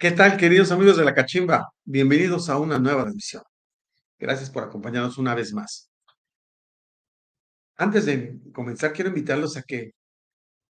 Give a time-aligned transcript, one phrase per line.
[0.00, 1.74] ¿Qué tal, queridos amigos de la Cachimba?
[1.84, 3.42] Bienvenidos a una nueva transmisión.
[4.18, 5.90] Gracias por acompañarnos una vez más.
[7.76, 9.92] Antes de comenzar, quiero invitarlos a que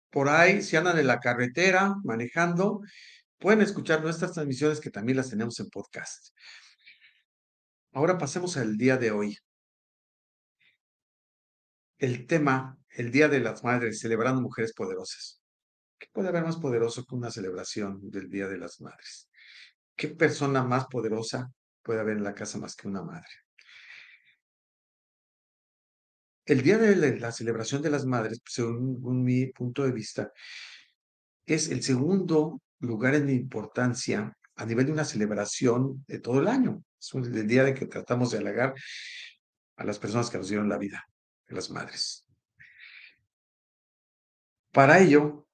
[0.10, 2.82] por ahí, si andan en la carretera manejando,
[3.38, 6.36] pueden escuchar nuestras transmisiones que también las tenemos en podcast.
[7.94, 9.38] Ahora pasemos al día de hoy.
[12.00, 15.41] El tema, el Día de las Madres, celebrando mujeres poderosas.
[16.02, 19.30] ¿Qué puede haber más poderoso que una celebración del Día de las Madres?
[19.96, 21.52] ¿Qué persona más poderosa
[21.84, 23.30] puede haber en la casa más que una madre?
[26.44, 30.32] El Día de la celebración de las madres, según mi punto de vista,
[31.46, 36.84] es el segundo lugar en importancia a nivel de una celebración de todo el año.
[37.00, 38.74] Es el día de que tratamos de halagar
[39.76, 41.06] a las personas que nos dieron la vida,
[41.48, 42.26] de las madres.
[44.72, 45.46] Para ello,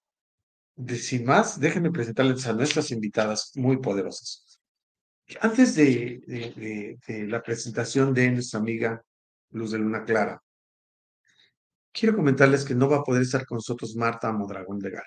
[0.85, 4.59] sin más, déjenme presentarles a nuestras invitadas muy poderosas.
[5.41, 6.97] Antes de,
[7.27, 9.01] la presentación de nuestra amiga
[9.51, 10.41] Luz de Luna Clara,
[11.91, 15.05] quiero comentarles que no va a poder estar con nosotros Marta Modragón Legal.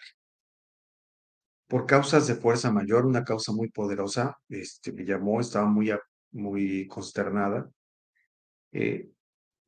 [1.69, 5.93] Por causas de fuerza mayor, una causa muy poderosa, este, me llamó, estaba muy,
[6.33, 7.71] muy consternada,
[8.73, 9.09] eh,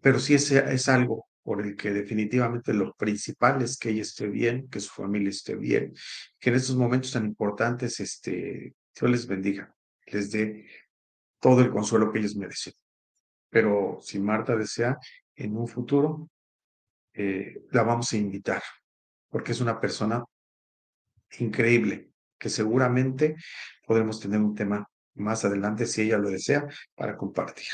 [0.01, 4.29] pero sí es, es algo por el que definitivamente lo principal es que ella esté
[4.29, 5.93] bien, que su familia esté bien,
[6.39, 9.75] que en estos momentos tan importantes, este, Dios les bendiga,
[10.07, 10.67] les dé
[11.41, 12.75] todo el consuelo que ellos merecen.
[13.51, 14.99] Pero si Marta desea,
[15.35, 16.31] en un futuro,
[17.15, 18.63] eh, la vamos a invitar,
[19.29, 20.25] porque es una persona
[21.39, 23.37] increíble, que seguramente
[23.87, 27.69] podremos tener un tema más adelante, si ella lo desea, para compartir.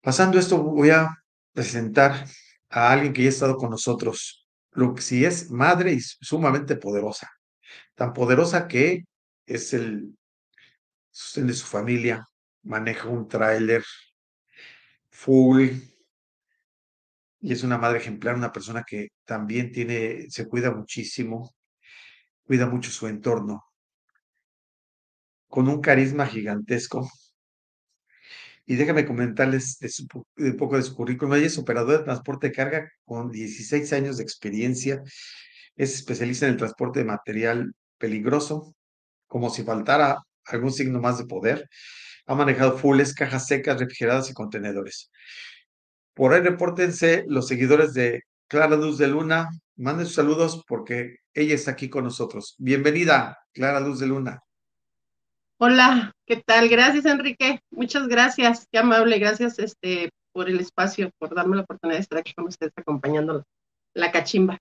[0.00, 1.10] Pasando esto, voy a
[1.52, 2.26] presentar
[2.72, 4.48] a alguien que ya ha estado con nosotros.
[4.98, 7.30] Sí es madre y sumamente poderosa.
[7.94, 9.04] Tan poderosa que
[9.46, 10.16] es el
[11.10, 12.26] sostén de su familia,
[12.62, 13.84] maneja un tráiler
[15.10, 15.68] full
[17.40, 21.54] y es una madre ejemplar, una persona que también tiene, se cuida muchísimo,
[22.44, 23.64] cuida mucho su entorno,
[25.48, 27.10] con un carisma gigantesco,
[28.66, 29.78] y déjame comentarles
[30.38, 31.34] un poco de su currículum.
[31.34, 35.02] Ella es operadora de transporte de carga con 16 años de experiencia.
[35.74, 38.74] Es especialista en el transporte de material peligroso,
[39.26, 41.68] como si faltara algún signo más de poder.
[42.26, 45.10] Ha manejado fulles, cajas secas, refrigeradas y contenedores.
[46.14, 49.48] Por ahí repórtense los seguidores de Clara Luz de Luna.
[49.76, 52.54] Manden sus saludos porque ella está aquí con nosotros.
[52.58, 54.40] Bienvenida, Clara Luz de Luna.
[55.64, 56.68] Hola, ¿qué tal?
[56.68, 57.60] Gracias, Enrique.
[57.70, 58.66] Muchas gracias.
[58.72, 59.20] Qué amable.
[59.20, 63.44] Gracias este, por el espacio, por darme la oportunidad de estar aquí con ustedes acompañando
[63.94, 64.58] la cachimba.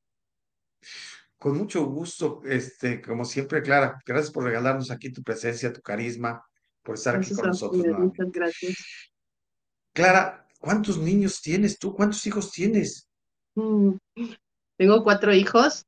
[1.40, 6.45] Con mucho gusto, este, como siempre, Clara, gracias por regalarnos aquí tu presencia, tu carisma,
[6.84, 7.84] por estar aquí con nosotros.
[7.97, 8.75] muchas gracias.
[9.94, 11.95] Clara, ¿cuántos niños tienes tú?
[11.95, 13.09] ¿Cuántos hijos tienes?
[13.56, 13.94] Mm,
[14.78, 15.84] tengo cuatro hijos.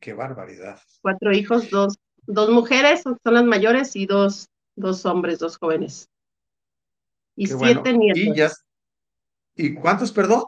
[0.00, 0.80] Qué barbaridad.
[1.02, 1.96] Cuatro hijos, dos
[2.26, 6.08] dos mujeres, son las mayores, y dos, dos hombres, dos jóvenes.
[7.36, 8.64] Y siete nietos.
[9.54, 10.44] ¿Y, cuántos, perdón?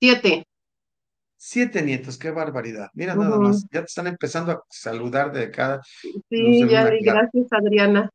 [0.00, 0.46] Siete.
[1.36, 2.90] Siete nietos, qué barbaridad.
[2.94, 5.80] Mira nada más, ya te están empezando a saludar de cada.
[6.28, 8.10] Sí, ya, gracias Adriana.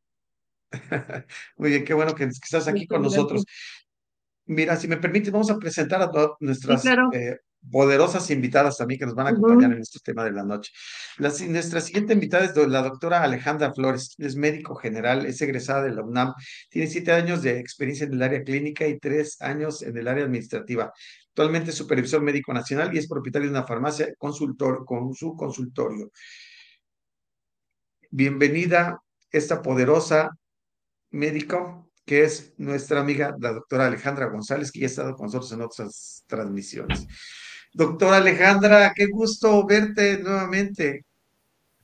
[1.56, 3.46] Muy bien, qué bueno que, estás aquí con nosotros.
[4.46, 7.40] Mira, si me permite, vamos a presentar a todas nuestras eh,
[7.72, 10.72] poderosas invitadas también que nos van a acompañar en este tema de la noche.
[11.18, 16.03] Nuestra siguiente invitada es la doctora Alejandra Flores, es médico general, es egresada de la
[16.03, 16.34] UNAM,
[16.69, 20.25] tiene siete años de experiencia en el área clínica y tres años en el área
[20.25, 20.91] administrativa.
[21.29, 26.12] Actualmente es supervisor médico nacional y es propietario de una farmacia consultor, con su consultorio.
[28.12, 29.00] Bienvenida
[29.31, 30.30] esta poderosa
[31.09, 35.51] médico que es nuestra amiga, la doctora Alejandra González, que ya ha estado con nosotros
[35.54, 37.07] en otras transmisiones.
[37.74, 41.06] Doctora Alejandra, qué gusto verte nuevamente.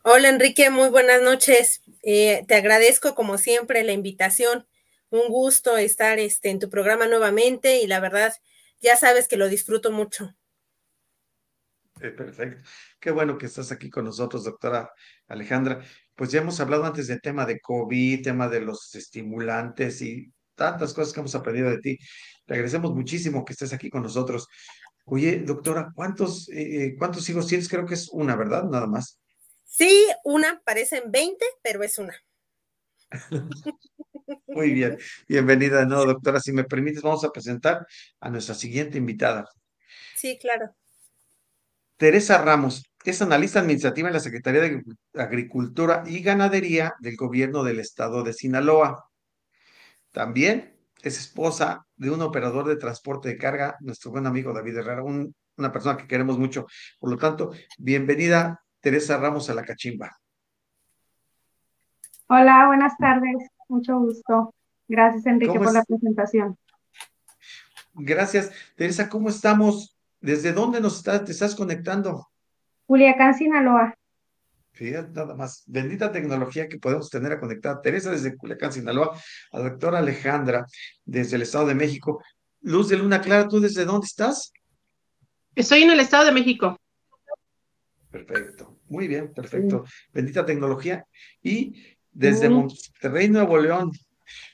[0.04, 1.82] Hola Enrique, muy buenas noches.
[2.04, 4.68] Eh, te agradezco como siempre la invitación.
[5.10, 8.34] Un gusto estar este, en tu programa nuevamente y la verdad,
[8.82, 10.36] ya sabes que lo disfruto mucho.
[12.02, 12.70] Eh, perfecto.
[13.00, 14.92] Qué bueno que estás aquí con nosotros, doctora
[15.28, 15.84] Alejandra.
[16.14, 20.94] Pues ya hemos hablado antes del tema de COVID, tema de los estimulantes y tantas
[20.94, 21.98] cosas que hemos aprendido de ti.
[22.46, 24.48] Te agradecemos muchísimo que estés aquí con nosotros.
[25.12, 27.68] Oye, doctora, ¿cuántos, eh, eh, ¿cuántos hijos tienes?
[27.68, 28.66] Creo que es una, ¿verdad?
[28.66, 29.20] Nada más.
[29.66, 32.14] Sí, una, parecen 20, pero es una.
[34.48, 36.40] Muy bien, bienvenida no, doctora.
[36.40, 37.88] Si me permites, vamos a presentar
[38.20, 39.50] a nuestra siguiente invitada.
[40.16, 40.76] Sí, claro.
[41.98, 44.84] Teresa Ramos es analista administrativa en la Secretaría de
[45.16, 49.10] Agricultura y Ganadería del Gobierno del Estado de Sinaloa.
[50.12, 55.04] También es esposa de un operador de transporte de carga, nuestro buen amigo David Herrera,
[55.04, 56.66] una persona que queremos mucho.
[57.00, 60.18] Por lo tanto, bienvenida Teresa Ramos a la Cachimba.
[62.28, 63.36] Hola, buenas tardes,
[63.68, 64.54] mucho gusto.
[64.88, 66.58] Gracias, Enrique, por la presentación.
[67.94, 68.52] Gracias.
[68.76, 69.98] Teresa, ¿cómo estamos?
[70.22, 72.28] ¿Desde dónde nos estás, te estás conectando?
[72.86, 73.94] Culiacán, Sinaloa.
[74.80, 75.64] Fíjate nada más.
[75.68, 77.82] Bendita tecnología que podemos tener a conectar.
[77.82, 79.14] Teresa desde Culiacán, Sinaloa,
[79.52, 80.66] a la doctora Alejandra
[81.04, 82.24] desde el Estado de México.
[82.62, 84.54] Luz de Luna Clara, ¿tú desde dónde estás?
[85.54, 86.80] Estoy en el Estado de México.
[88.10, 88.80] Perfecto.
[88.88, 89.84] Muy bien, perfecto.
[90.14, 91.04] Bendita tecnología.
[91.44, 91.76] Y
[92.14, 93.92] desde Monterrey, Nuevo León,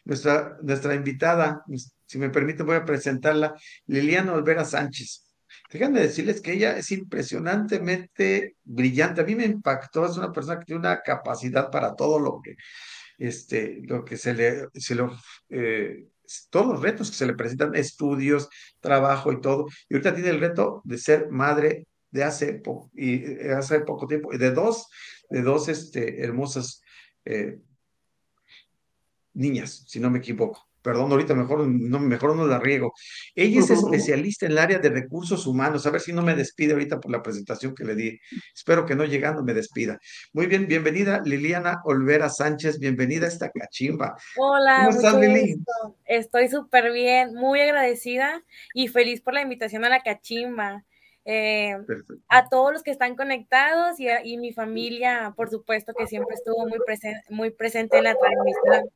[0.05, 1.63] nuestra, nuestra invitada,
[2.07, 3.53] si me permite, voy a presentarla,
[3.85, 5.24] Liliana Olvera Sánchez.
[5.71, 9.21] Déjenme decirles que ella es impresionantemente brillante.
[9.21, 12.55] A mí me impactó, es una persona que tiene una capacidad para todo lo que,
[13.17, 15.17] este, lo que se le, se lo,
[15.49, 16.05] eh,
[16.49, 18.49] todos los retos que se le presentan, estudios,
[18.79, 19.65] trabajo y todo.
[19.89, 22.61] Y ahorita tiene el reto de ser madre de hace,
[22.93, 24.87] y, eh, hace poco tiempo, de dos,
[25.29, 26.81] de dos este, hermosas
[27.25, 27.59] eh,
[29.33, 32.93] niñas, si no me equivoco perdón, ahorita mejor no, mejor no la riego.
[33.33, 35.87] Ella es especialista en el área de recursos humanos.
[35.87, 38.19] A ver si no me despide ahorita por la presentación que le di.
[38.53, 39.97] Espero que no llegando me despida.
[40.31, 44.15] Muy bien, bienvenida Liliana Olvera Sánchez, bienvenida a esta cachimba.
[44.37, 45.55] Hola, ¿cómo estás, Lili?
[46.05, 48.43] Estoy súper bien, muy agradecida
[48.75, 50.85] y feliz por la invitación a la cachimba.
[51.27, 51.75] Eh,
[52.27, 56.67] a todos los que están conectados y, y mi familia, por supuesto, que siempre estuvo
[56.67, 58.91] muy, presente muy presente en la transmisión.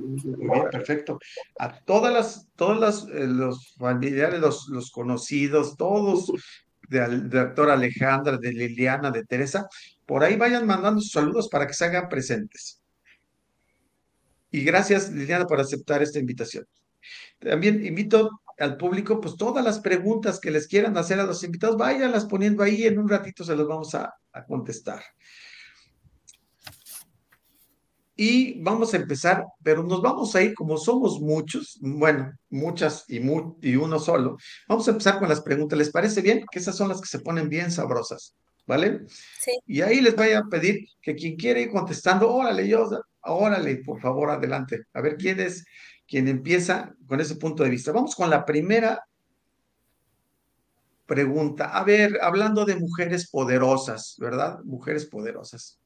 [0.00, 1.18] Muy bien, perfecto.
[1.58, 6.30] A todas las, todas las, eh, los familiares, los, conocidos, todos
[6.88, 9.68] del doctor Alejandra, de Liliana, de Teresa,
[10.06, 12.80] por ahí vayan mandando sus saludos para que se hagan presentes.
[14.50, 16.66] Y gracias, Liliana, por aceptar esta invitación.
[17.38, 21.76] También invito al público, pues todas las preguntas que les quieran hacer a los invitados,
[21.76, 24.14] váyanlas poniendo ahí, en un ratito se los vamos a
[24.46, 25.02] contestar.
[28.20, 33.18] Y vamos a empezar, pero nos vamos a ir, como somos muchos, bueno, muchas y,
[33.62, 34.36] y uno solo,
[34.68, 35.78] vamos a empezar con las preguntas.
[35.78, 36.44] ¿Les parece bien?
[36.50, 38.34] Que esas son las que se ponen bien sabrosas,
[38.66, 39.02] ¿vale?
[39.06, 39.52] Sí.
[39.68, 42.90] Y ahí les voy a pedir que quien quiere ir contestando, órale, yo,
[43.22, 44.86] órale, por favor, adelante.
[44.94, 45.64] A ver quién es
[46.08, 47.92] quien empieza con ese punto de vista.
[47.92, 49.06] Vamos con la primera
[51.06, 51.66] pregunta.
[51.66, 54.58] A ver, hablando de mujeres poderosas, ¿verdad?
[54.64, 55.78] Mujeres poderosas.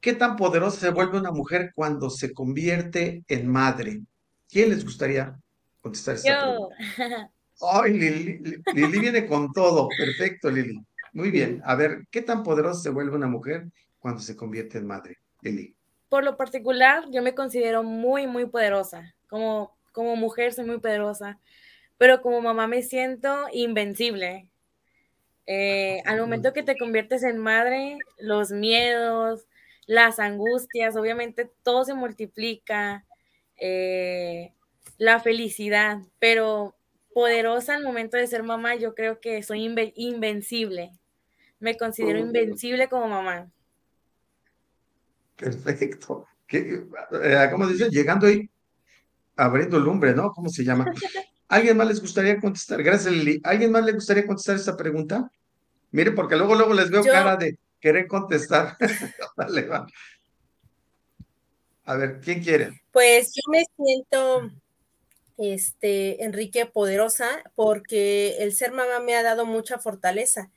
[0.00, 4.00] ¿Qué tan poderosa se vuelve una mujer cuando se convierte en madre?
[4.48, 5.36] ¿Quién les gustaría
[5.80, 6.68] contestar esta Yo.
[6.76, 7.30] pregunta?
[7.60, 9.88] Ay, Lili, Lili viene con todo.
[9.88, 10.80] Perfecto, Lili.
[11.12, 11.60] Muy bien.
[11.64, 13.66] A ver, ¿qué tan poderosa se vuelve una mujer
[13.98, 15.16] cuando se convierte en madre?
[15.42, 15.74] Lili.
[16.08, 19.14] Por lo particular, yo me considero muy, muy poderosa.
[19.28, 21.40] Como, como mujer soy muy poderosa,
[21.96, 24.48] pero como mamá me siento invencible.
[25.46, 29.47] Eh, al momento que te conviertes en madre, los miedos,
[29.88, 33.06] las angustias, obviamente todo se multiplica,
[33.56, 34.52] eh,
[34.98, 36.76] la felicidad, pero
[37.14, 39.64] poderosa al momento de ser mamá, yo creo que soy
[39.96, 40.92] invencible.
[41.58, 43.50] Me considero invencible como mamá.
[45.36, 46.26] Perfecto.
[46.50, 47.88] Eh, ¿Cómo dice?
[47.88, 48.48] Llegando ahí,
[49.36, 50.32] abriendo lumbre, ¿no?
[50.32, 50.84] ¿Cómo se llama?
[51.48, 52.82] ¿Alguien más les gustaría contestar?
[52.82, 53.40] Gracias, Lili.
[53.42, 55.30] ¿Alguien más le gustaría contestar esta pregunta?
[55.92, 58.76] Mire, porque luego, luego les veo cara de, ¿Quieren contestar?
[61.84, 62.82] A ver, ¿quién quiere?
[62.92, 64.50] Pues yo me siento,
[65.38, 70.50] este, Enrique, poderosa porque el ser mamá me ha dado mucha fortaleza.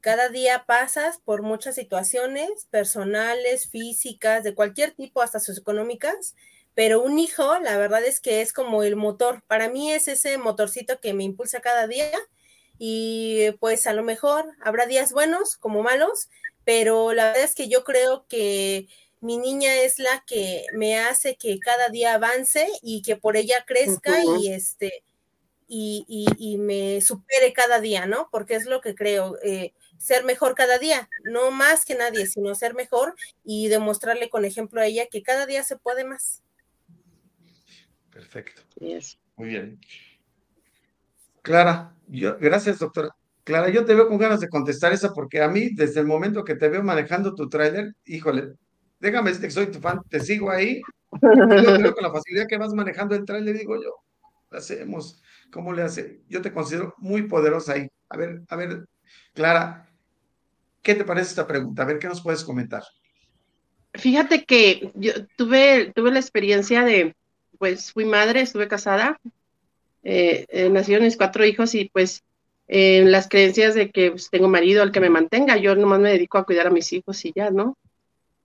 [0.00, 6.34] Cada día pasas por muchas situaciones personales, físicas, de cualquier tipo, hasta socioeconómicas,
[6.74, 9.42] pero un hijo, la verdad es que es como el motor.
[9.46, 12.10] Para mí es ese motorcito que me impulsa cada día
[12.78, 16.30] y pues a lo mejor habrá días buenos como malos,
[16.70, 18.86] pero la verdad es que yo creo que
[19.20, 23.64] mi niña es la que me hace que cada día avance y que por ella
[23.66, 25.02] crezca y este
[25.66, 26.04] y,
[26.38, 28.28] y, me supere cada día, ¿no?
[28.30, 32.54] Porque es lo que creo, eh, ser mejor cada día, no más que nadie, sino
[32.54, 36.44] ser mejor y demostrarle con ejemplo a ella que cada día se puede más.
[38.12, 38.62] Perfecto.
[39.34, 39.80] Muy bien.
[41.42, 43.16] Clara, yo, gracias, doctora.
[43.44, 46.44] Clara, yo te veo con ganas de contestar esa porque a mí, desde el momento
[46.44, 48.54] que te veo manejando tu tráiler, híjole,
[48.98, 50.80] déjame decirte que soy tu fan, te sigo ahí.
[51.12, 53.96] Yo creo con la facilidad que vas manejando el tráiler, digo yo,
[54.50, 55.20] hacemos?
[55.50, 56.20] ¿Cómo le hace?
[56.28, 57.88] Yo te considero muy poderosa ahí.
[58.08, 58.86] A ver, a ver,
[59.34, 59.88] Clara,
[60.82, 61.82] ¿qué te parece esta pregunta?
[61.82, 62.82] A ver, ¿qué nos puedes comentar?
[63.94, 67.16] Fíjate que yo tuve, tuve la experiencia de,
[67.58, 69.20] pues fui madre, estuve casada,
[70.04, 72.22] eh, eh, nacieron mis cuatro hijos y pues
[72.72, 76.12] en las creencias de que pues, tengo marido al que me mantenga, yo nomás me
[76.12, 77.76] dedico a cuidar a mis hijos y ya, ¿no?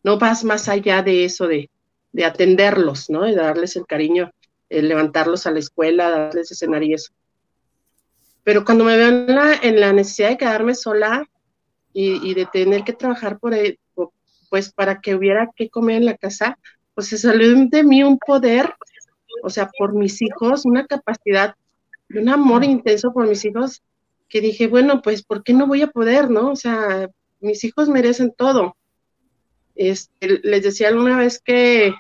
[0.04, 1.70] No vas más allá de eso, de,
[2.12, 3.30] de atenderlos, ¿no?
[3.30, 4.32] Y darles el cariño,
[4.68, 7.14] levantarlos a la escuela, darles escenario y eso.
[8.44, 11.24] Pero cuando me veo en la, en la necesidad de quedarme sola
[11.94, 13.54] y, y de tener que trabajar por,
[14.50, 16.58] pues para que hubiera que comer en la casa,
[16.96, 18.74] pues se salió de mí un poder,
[19.44, 21.54] o sea, por mis hijos, una capacidad,
[22.10, 23.84] un amor intenso por mis hijos
[24.30, 26.52] que dije, bueno, pues, ¿por qué no voy a poder, no?
[26.52, 28.76] O sea, mis hijos merecen todo.
[29.76, 31.94] Este, les decía alguna vez que,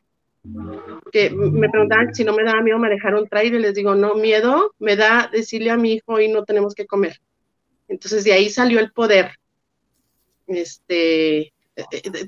[1.11, 4.73] que me preguntaban si no me daba miedo manejar un trailer, les digo, no, miedo
[4.79, 7.19] me da decirle a mi hijo y no tenemos que comer.
[7.87, 9.31] Entonces de ahí salió el poder.
[10.47, 11.53] Este,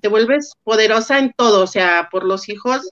[0.01, 2.91] te vuelves poderosa en todo, o sea, por los hijos,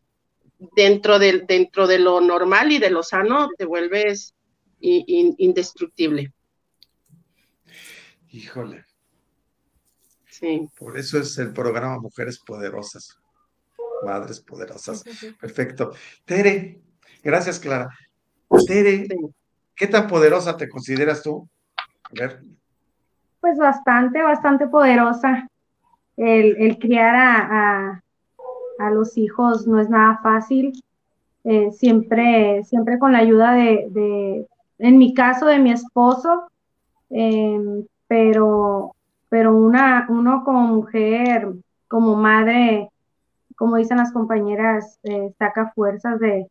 [0.75, 4.33] dentro de, dentro de lo normal y de lo sano, te vuelves
[4.79, 6.31] indestructible.
[8.35, 8.83] Híjole.
[10.25, 10.67] Sí.
[10.77, 13.17] Por eso es el programa Mujeres Poderosas,
[14.03, 15.05] Madres Poderosas.
[15.39, 15.93] Perfecto.
[16.25, 16.81] Tere,
[17.23, 17.87] gracias Clara.
[18.67, 19.07] Tere,
[19.73, 21.47] ¿qué tan poderosa te consideras tú?
[21.77, 22.41] A ver.
[23.39, 25.47] Pues bastante, bastante poderosa.
[26.17, 28.03] El, criar a,
[28.79, 30.73] a, los hijos no es nada fácil.
[31.45, 34.47] Eh, siempre, siempre con la ayuda de, de,
[34.79, 36.49] en mi caso, de mi esposo,
[37.11, 38.95] eh, pero,
[39.29, 41.53] pero una, uno como mujer,
[41.87, 42.89] como madre,
[43.55, 46.47] como dicen las compañeras, eh, saca fuerzas de,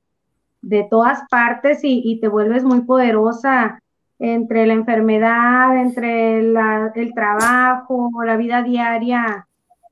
[0.62, 3.80] de todas partes y, te vuelves muy poderosa
[4.18, 9.46] entre la enfermedad, entre el trabajo, la vida diaria.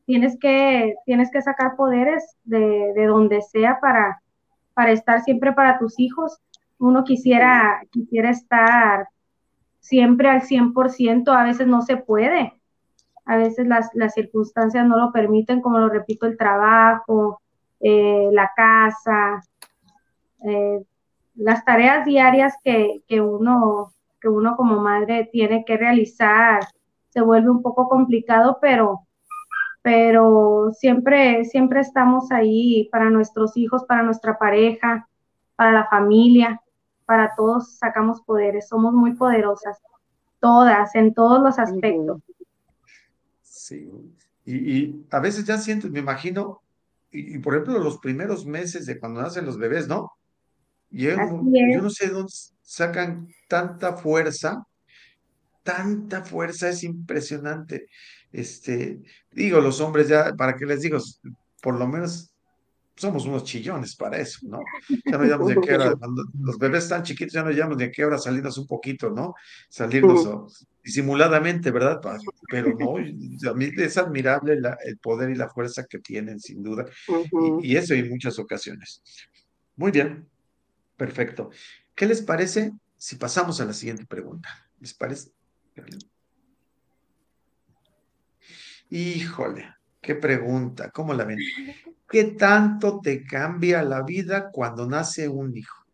[0.07, 4.23] Tienes que, tienes que sacar poderes de, de donde sea para,
[4.75, 6.39] para estar siempre para tus hijos.
[6.79, 9.09] Uno quisiera, quisiera estar
[9.83, 12.55] siempre al 100%, a veces no se puede,
[13.27, 17.43] a veces las, circunstancias no lo permiten, como lo repito, el trabajo,
[17.81, 19.43] eh, la casa,
[20.45, 20.83] eh,
[21.35, 26.61] las tareas diarias que, uno, que uno como madre tiene que realizar,
[27.11, 29.01] se vuelve un poco complicado, pero,
[29.83, 35.09] pero siempre, siempre estamos ahí para nuestros hijos, para nuestra pareja,
[35.57, 36.62] para la familia
[37.13, 39.77] para todos sacamos poderes, somos muy poderosas,
[40.41, 42.23] todas, en todos los aspectos.
[43.43, 43.87] Sí,
[44.47, 46.63] y, a veces ya siento, me imagino,
[47.11, 50.11] y, por ejemplo los primeros meses de cuando nacen los bebés, ¿no?
[50.89, 54.65] Yo, yo no sé dónde sacan tanta fuerza,
[55.63, 57.89] tanta fuerza, es impresionante.
[58.33, 59.03] Este,
[59.33, 60.97] digo, los hombres ya, ¿para qué les digo?
[61.61, 62.32] Por lo menos
[62.97, 64.61] somos unos chillones para eso, ¿no?
[65.05, 67.91] Ya no llamamos de qué hora, cuando los bebés están chiquitos, ya no llamamos de
[67.91, 69.35] qué hora salirnos un poquito, ¿no?
[69.69, 72.01] Salirnos disimuladamente, ¿verdad?
[72.51, 76.85] Pero no, a mí es admirable el poder y la fuerza que tienen, sin duda,
[77.63, 79.03] y, eso en muchas ocasiones.
[79.77, 80.29] Muy bien,
[80.97, 81.51] perfecto.
[81.95, 84.49] ¿Qué les parece si pasamos a la siguiente pregunta?
[84.81, 85.31] ¿Les parece?
[88.91, 91.39] Híjole, qué pregunta, ¿cómo la ven?
[92.11, 95.87] ¿Qué tanto te cambia la vida cuando nace un hijo?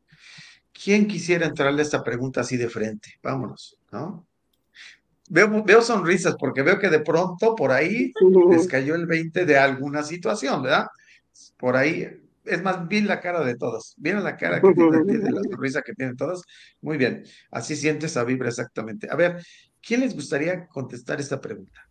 [0.72, 3.14] ¿Quién quisiera entrarle a esta pregunta así de frente?
[3.22, 4.26] Vámonos, ¿no?
[5.28, 8.12] Veo, veo sonrisas porque veo que de pronto por ahí
[8.50, 10.86] les cayó el 20 de alguna situación, ¿verdad?
[11.58, 12.08] Por ahí,
[12.44, 13.94] es más, vi la cara de todos.
[13.98, 16.42] ¿Vieron la cara que tiene, la sonrisa que tienen todos?
[16.80, 19.08] Muy bien, así siente esa vibra exactamente.
[19.10, 19.44] A ver,
[19.82, 21.87] ¿quién les gustaría contestar esta pregunta?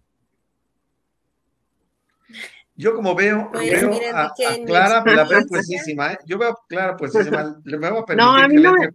[2.75, 4.33] Yo como veo, veo a,
[4.65, 6.19] Clara, la veo puesísima, ¿eh?
[6.25, 8.89] Yo veo a Clara puesísima, le voy a permitir no, a mí no, me,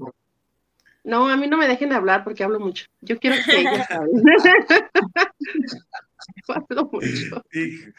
[1.04, 2.86] no, a mí no me dejen hablar porque hablo mucho.
[3.00, 4.22] Yo quiero que ella hable.
[6.48, 7.42] hablo mucho.
[7.52, 7.92] Y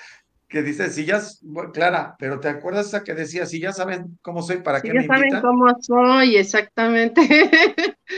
[0.47, 1.21] que dice, si ya,
[1.73, 5.01] Clara, pero ¿te acuerdas a que decía, si ya saben cómo soy, ¿para qué me
[5.01, 5.23] invitan?
[5.23, 7.27] Ya saben cómo soy, exactamente.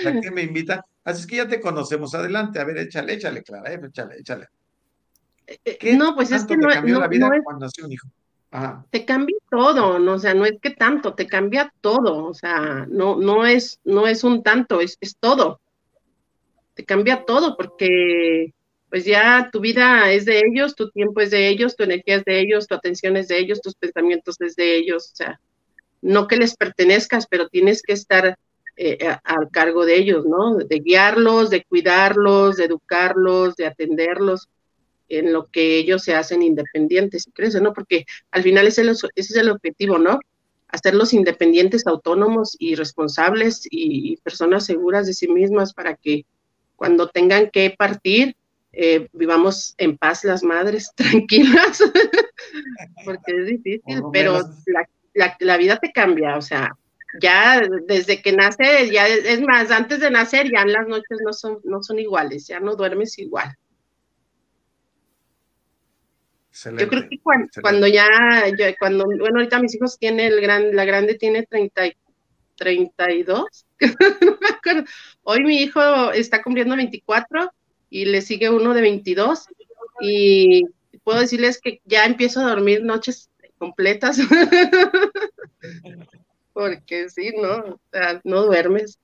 [0.03, 0.81] ¿Para qué me invitan?
[1.03, 4.49] Así es que ya te conocemos, adelante, a ver, échale, échale, Clara, eh, échale, échale.
[5.47, 8.07] Eh, no, pues es que no, cambió la vida es, cuando nació un hijo.
[8.89, 12.85] Te cambia todo, no, o sea, no es que tanto, te cambia todo, o sea,
[12.89, 15.59] no, no es, no es un tanto, es, es todo.
[16.73, 18.53] Te cambia todo porque
[18.89, 22.23] pues ya tu vida es de ellos, tu tiempo es de ellos, tu energía es
[22.23, 25.41] de ellos, tu atención es de ellos, tus pensamientos es de ellos, o sea,
[26.01, 28.37] no que les pertenezcas, pero tienes que estar
[28.77, 30.55] eh, al cargo de ellos, ¿no?
[30.55, 34.47] De guiarlos, de cuidarlos, de educarlos, de atenderlos
[35.09, 37.73] en lo que ellos se hacen independientes y crecen, ¿no?
[37.73, 40.19] Porque al final ese, ese es el objetivo, ¿no?
[40.67, 46.25] Hacerlos independientes, autónomos y responsables y, personas seguras de sí mismas para que
[46.75, 48.35] cuando tengan que partir,
[48.73, 51.81] eh, vivamos en paz las madres, tranquilas,
[53.05, 54.41] porque es difícil, pero
[55.13, 56.75] la, la, vida te cambia, o sea,
[57.21, 61.33] ya desde que nace, ya es más, antes de nacer ya en las noches no
[61.33, 63.55] son, no son iguales, ya no duermes igual.
[66.63, 67.19] Yo creo que
[67.61, 68.07] cuando, ya,
[68.79, 71.81] cuando, bueno, ahorita mis hijos tienen, el gran, la grande tiene 30,
[72.55, 73.65] 32,
[74.21, 74.83] no me acuerdo.
[75.23, 77.51] Hoy mi hijo está cumpliendo 24
[77.89, 79.47] y le sigue uno de 22
[79.99, 80.63] y
[81.03, 84.17] puedo decirles que ya empiezo a dormir noches completas.
[86.53, 87.75] porque sí, ¿no?
[87.75, 88.97] O sea, no duermes.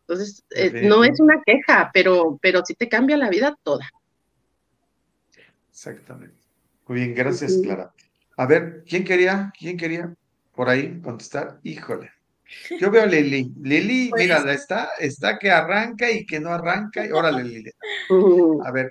[0.00, 3.90] Entonces, eh, no es una queja, pero, pero sí te cambia la vida toda.
[5.70, 6.43] Exactamente.
[6.86, 7.92] Muy bien, gracias, Clara.
[8.36, 9.52] A ver, ¿quién quería?
[9.58, 10.14] ¿Quién quería
[10.54, 11.58] por ahí contestar?
[11.62, 12.10] Híjole.
[12.78, 13.52] Yo veo a Lili.
[13.62, 17.04] Lili, pues mira, está, está que arranca y que no arranca.
[17.12, 17.70] Órale, Lili.
[18.64, 18.90] A ver,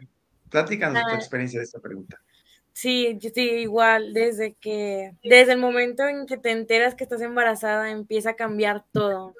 [0.49, 1.15] platícanos tu ah.
[1.15, 2.19] experiencia de esta pregunta.
[2.73, 7.21] Sí, yo sí, igual, desde que, desde el momento en que te enteras que estás
[7.21, 9.35] embarazada, empieza a cambiar todo.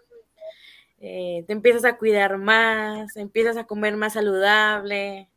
[1.00, 5.30] Eh, te empiezas a cuidar más, empiezas a comer más saludable,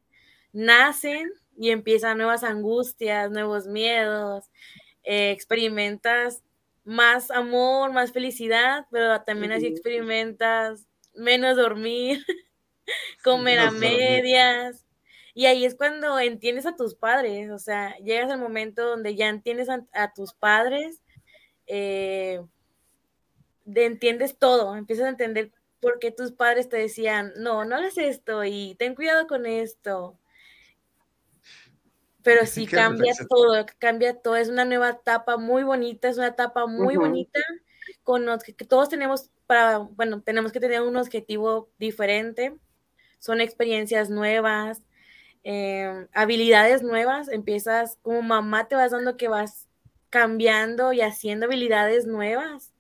[0.53, 4.51] nacen y empiezan nuevas angustias, nuevos miedos,
[5.05, 6.43] eh, experimentas
[6.85, 12.25] más amor, más felicidad, pero también así experimentas menos dormir,
[13.25, 14.87] comer a medias,
[15.37, 19.29] y ahí es cuando entiendes a tus padres, o sea, llegas al momento donde ya
[19.29, 21.03] entiendes a, tus padres,
[21.67, 22.41] eh,
[23.67, 28.45] entiendes todo, empiezas a entender por qué tus padres te decían, no, no hagas esto
[28.45, 30.19] y ten cuidado con esto.
[32.26, 36.67] Pero sí cambia todo, cambia todo, es una nueva etapa muy bonita, es una etapa
[36.67, 37.41] muy bonita
[38.02, 42.54] con que todos tenemos para, bueno, tenemos que tener un objetivo diferente,
[43.19, 44.82] son experiencias nuevas,
[45.49, 49.69] Em, habilidades nuevas, empiezas como mamá te vas dando que vas
[50.10, 52.73] cambiando y haciendo habilidades nuevas.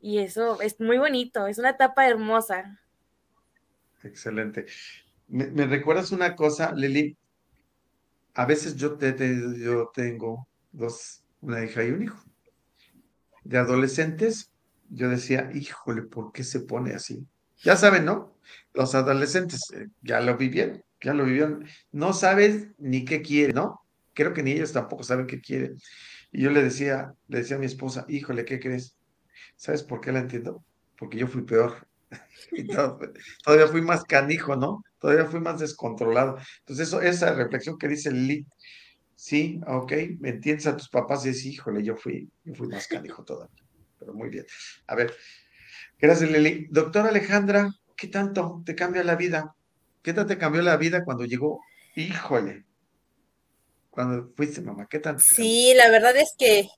[0.00, 2.80] Y eso es muy bonito, es una etapa hermosa.
[4.04, 4.66] Excelente.
[5.26, 7.16] ¿Me, recuerdas una cosa, Lili?
[8.34, 9.14] A veces yo, te,
[9.58, 12.24] yo tengo dos, una hija y un hijo.
[13.44, 14.52] De adolescentes,
[14.88, 17.26] yo decía, híjole, ¿por qué se pone así?
[17.62, 18.36] Ya saben, ¿no?
[18.72, 23.80] Los adolescentes eh, ya lo vivieron ya lo vivieron, no sabes ni qué quiere, ¿no?
[24.14, 25.76] Creo que ni ellos tampoco saben qué quieren.
[26.30, 28.96] Y yo le decía, le decía a mi esposa, híjole, ¿qué crees?
[29.56, 30.64] ¿Sabes por qué la entiendo?
[30.96, 31.88] Porque yo fui peor.
[32.52, 34.84] y todavía fui más canijo, ¿no?
[34.98, 36.38] Todavía fui más descontrolado.
[36.60, 38.46] Entonces, eso, esa reflexión que dice Lili,
[39.14, 42.86] sí, ok, me entiendes a tus papás y es, híjole, yo fui, yo fui más
[42.86, 43.64] canijo todavía.
[43.98, 44.46] Pero muy bien.
[44.86, 45.14] A ver,
[45.98, 46.68] gracias, Lili.
[46.70, 49.54] Doctora Alejandra, ¿qué tanto te cambia la vida
[50.02, 51.60] ¿Qué tal te cambió la vida cuando llegó?
[51.94, 52.64] Híjole.
[53.90, 55.20] Cuando fuiste mamá, ¿qué tal?
[55.20, 56.68] Sí, la verdad es que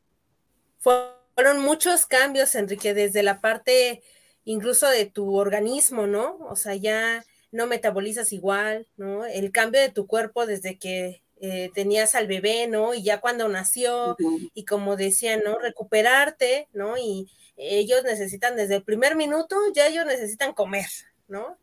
[0.79, 4.03] fueron muchos cambios, Enrique, desde la parte
[4.45, 6.39] incluso de tu organismo, ¿no?
[6.49, 9.25] O sea, ya no metabolizas igual, ¿no?
[9.25, 12.95] El cambio de tu cuerpo desde que eh, tenías al bebé, ¿no?
[12.95, 14.17] Y ya cuando nació,
[14.55, 15.59] y como decía, ¿no?
[15.59, 16.99] Recuperarte, ¿no?
[16.99, 20.87] Y ellos necesitan desde el primer minuto, ya ellos necesitan comer,
[21.29, 21.59] ¿no?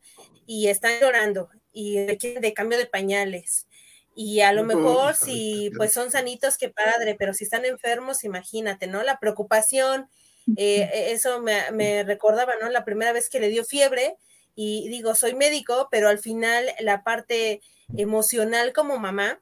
[0.45, 3.67] y están llorando y requieren de cambio de pañales.
[4.13, 8.87] Y a lo mejor si pues son sanitos, qué padre, pero si están enfermos, imagínate,
[8.87, 9.01] ¿no?
[9.03, 10.09] La preocupación,
[10.57, 12.69] eh, e, eso me, me, recordaba, ¿no?
[12.69, 14.17] La primera vez que le dio fiebre
[14.55, 17.61] y digo, soy médico, pero al final la parte
[17.95, 19.41] emocional como mamá,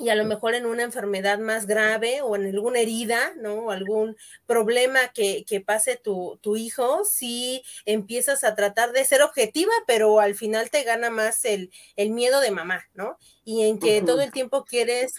[0.00, 3.54] y a lo mejor en una enfermedad más grave o en alguna herida, ¿no?
[3.54, 10.20] O algún problema que, pase tu, hijo, si empiezas a tratar de ser objetiva, pero
[10.20, 13.18] al final te gana más el, miedo de mamá, ¿no?
[13.44, 15.14] Y en que todo el tiempo quieres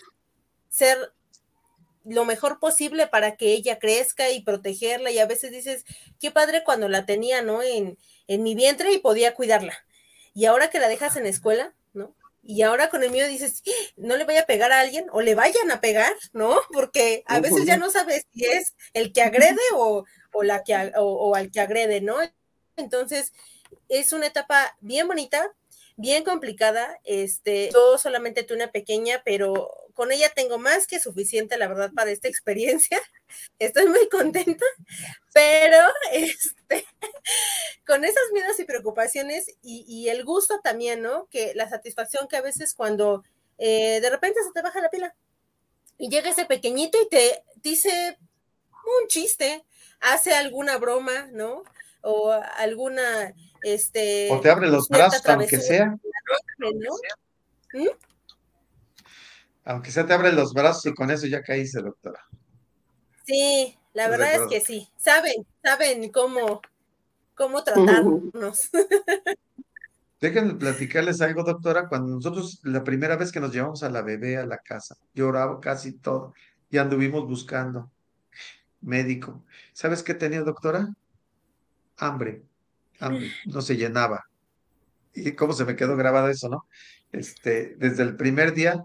[0.70, 1.12] ser
[2.06, 5.86] lo mejor posible para que ella crezca y protegerla y a veces dices,
[6.20, 7.62] qué padre cuando la tenía, ¿no?
[7.62, 9.74] En, en mi vientre y podía cuidarla.
[10.34, 12.16] Y ahora que la dejas en escuela, ¿no?
[12.44, 13.64] y ahora con el mío dices,
[13.96, 16.60] no le vaya a pegar a alguien o le vayan a pegar, ¿no?
[16.74, 20.06] Porque a veces ya no sabes si es el que agrede o,
[20.42, 22.18] la que, o, al que agrede, ¿no?
[22.76, 23.34] Entonces,
[23.88, 25.54] es una etapa bien bonita,
[25.96, 27.00] bien complicada.
[27.04, 31.92] Este, yo solamente tuve una pequeña, pero con ella tengo más que suficiente, la verdad,
[31.94, 33.02] para esta experiencia.
[33.60, 34.64] Estoy muy contenta,
[35.34, 35.76] pero
[36.14, 36.86] este,
[37.86, 41.28] con esas miedos y preocupaciones y, el gusto también, ¿no?
[41.30, 43.26] Que la satisfacción que a veces cuando
[43.58, 45.14] eh, de repente se te baja la pila
[45.98, 48.18] y llega ese pequeñito y te dice
[48.72, 49.66] un chiste,
[50.00, 51.64] hace alguna broma, ¿no?
[52.04, 53.34] O alguna,
[53.64, 54.30] este...
[54.32, 55.98] O te abre los brazos, aunque sea.
[57.74, 57.88] ¿Mm?
[59.66, 62.26] Aunque sea te abre los brazos y con eso ya caíste, doctora.
[63.26, 64.90] Sí, la verdad es que sí.
[64.98, 66.62] Saben, saben cómo,
[67.36, 68.70] cómo tratarnos.
[70.20, 71.88] Déjenme platicarles algo, doctora.
[71.88, 75.60] Cuando nosotros, la primera vez que nos llevamos a la bebé a la casa, lloraba
[75.62, 76.34] casi todo
[76.70, 77.90] y anduvimos buscando
[78.82, 79.44] médico.
[79.74, 80.90] ¿Sabes qué tenía, doctora?
[81.98, 82.44] Hambre,
[83.00, 84.26] hambre, no se llenaba.
[85.14, 86.66] Y cómo se me quedó grabado eso, ¿no?
[87.12, 88.84] Este, desde el primer día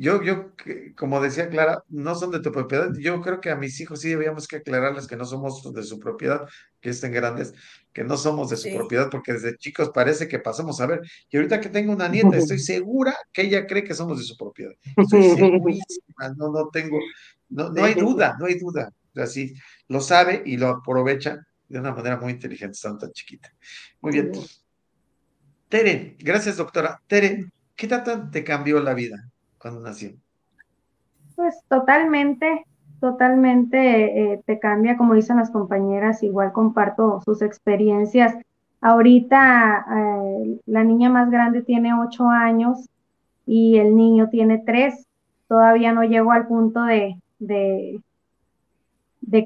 [0.00, 0.52] yo, yo,
[0.96, 2.88] como decía Clara, no son de tu propiedad.
[3.00, 5.98] Yo creo que a mis hijos sí debíamos que aclararles que no somos de su
[5.98, 6.46] propiedad,
[6.80, 7.52] que estén grandes,
[7.92, 11.00] que no somos de su propiedad, porque desde chicos parece que pasamos a ver.
[11.28, 14.36] Y ahorita que tengo una nieta, estoy segura que ella cree que somos de su
[14.36, 14.72] propiedad.
[14.96, 17.00] Estoy segurísima, no, no tengo,
[17.48, 18.92] no, no hay duda, no hay duda.
[19.16, 19.52] Así
[19.88, 23.52] lo sabe y lo aprovecha de una manera muy inteligente, estando tan chiquita.
[24.00, 24.30] Muy bien.
[25.68, 27.02] Tere, gracias doctora.
[27.08, 29.28] Tere, ¿qué tanto te cambió la vida?
[29.58, 30.10] Cuando nació?
[31.36, 32.64] Pues totalmente,
[33.00, 38.34] totalmente eh, te cambia, como dicen las compañeras, igual comparto sus experiencias.
[38.80, 42.88] Ahorita eh, la niña más grande tiene ocho años
[43.46, 45.06] y el niño tiene tres.
[45.48, 48.00] Todavía no llego al punto de, de,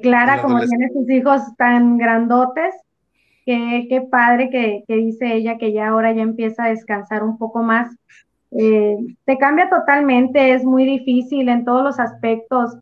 [0.01, 2.75] Clara, como tiene sus hijos tan grandotes.
[3.45, 7.37] Qué, qué padre que, que dice ella que ya ahora ya empieza a descansar un
[7.37, 7.93] poco más
[8.57, 12.75] eh, te cambia totalmente, es muy difícil en todos los aspectos,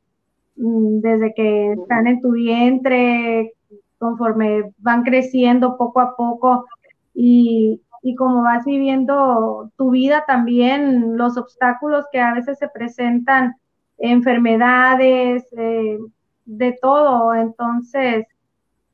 [0.58, 3.54] mm, desde que están en tu vientre,
[3.98, 6.66] conforme van creciendo poco a poco
[7.14, 13.56] y, y como vas viviendo tu vida también, los obstáculos que a veces se presentan,
[13.98, 16.00] enfermedades, eh,
[16.46, 18.26] de todo, entonces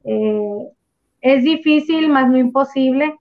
[0.03, 0.67] eh,
[1.21, 3.15] es difícil, más no imposible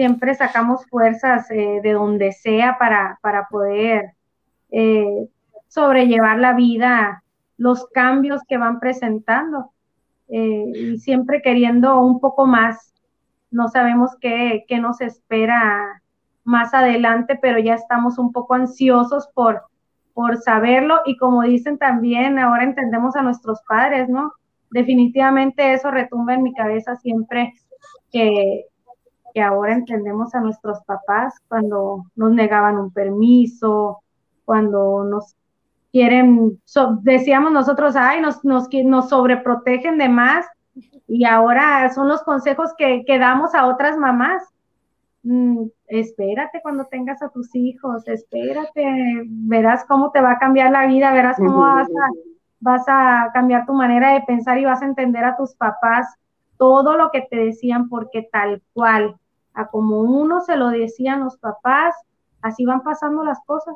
[0.00, 4.14] siempre sacamos fuerzas eh, de donde sea para, para poder
[4.70, 5.28] eh,
[5.68, 7.22] sobrellevar la vida,
[7.58, 9.72] los cambios que van presentando
[10.28, 12.94] eh, y siempre queriendo un poco más.
[13.50, 16.00] No sabemos qué, qué nos espera
[16.44, 19.64] más adelante, pero ya estamos un poco ansiosos por,
[20.14, 24.32] por saberlo y como dicen también, ahora entendemos a nuestros padres, ¿no?
[24.70, 27.52] Definitivamente eso retumba en mi cabeza siempre
[28.10, 28.64] que,
[29.32, 34.02] que ahora entendemos a nuestros papás cuando nos negaban un permiso,
[34.44, 35.34] cuando nos
[35.92, 36.60] quieren,
[37.02, 40.46] decíamos nosotros, ay, nos, nos, nos sobreprotegen de más
[41.06, 44.42] y ahora son los consejos que, que damos a otras mamás.
[45.22, 48.84] Mm, espérate cuando tengas a tus hijos, espérate,
[49.26, 52.08] verás cómo te va a cambiar la vida, verás cómo vas a,
[52.60, 56.06] vas a cambiar tu manera de pensar y vas a entender a tus papás
[56.60, 59.16] todo lo que te decían porque tal cual
[59.54, 61.94] a como uno se lo decían los papás,
[62.42, 63.74] así van pasando las cosas.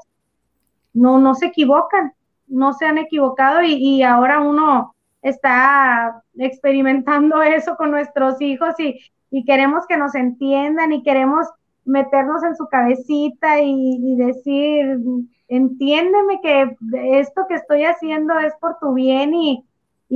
[0.92, 2.12] No, no se equivocan,
[2.46, 9.00] no se han equivocado y, ahora uno está experimentando eso con nuestros hijos y,
[9.46, 11.48] queremos que nos entiendan y queremos
[11.86, 15.00] meternos en su cabecita y, decir,
[15.48, 16.76] entiéndeme que
[17.18, 19.64] esto que estoy haciendo es por tu bien y,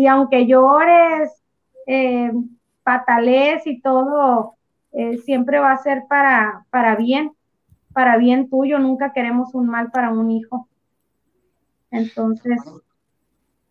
[0.07, 1.33] aunque llores,
[1.87, 2.31] eh,
[2.89, 4.55] patales y todo,
[4.93, 7.33] eh, siempre va a ser para, para bien,
[7.93, 10.67] para bien tuyo, nunca queremos un mal para un hijo.
[11.91, 12.59] Entonces.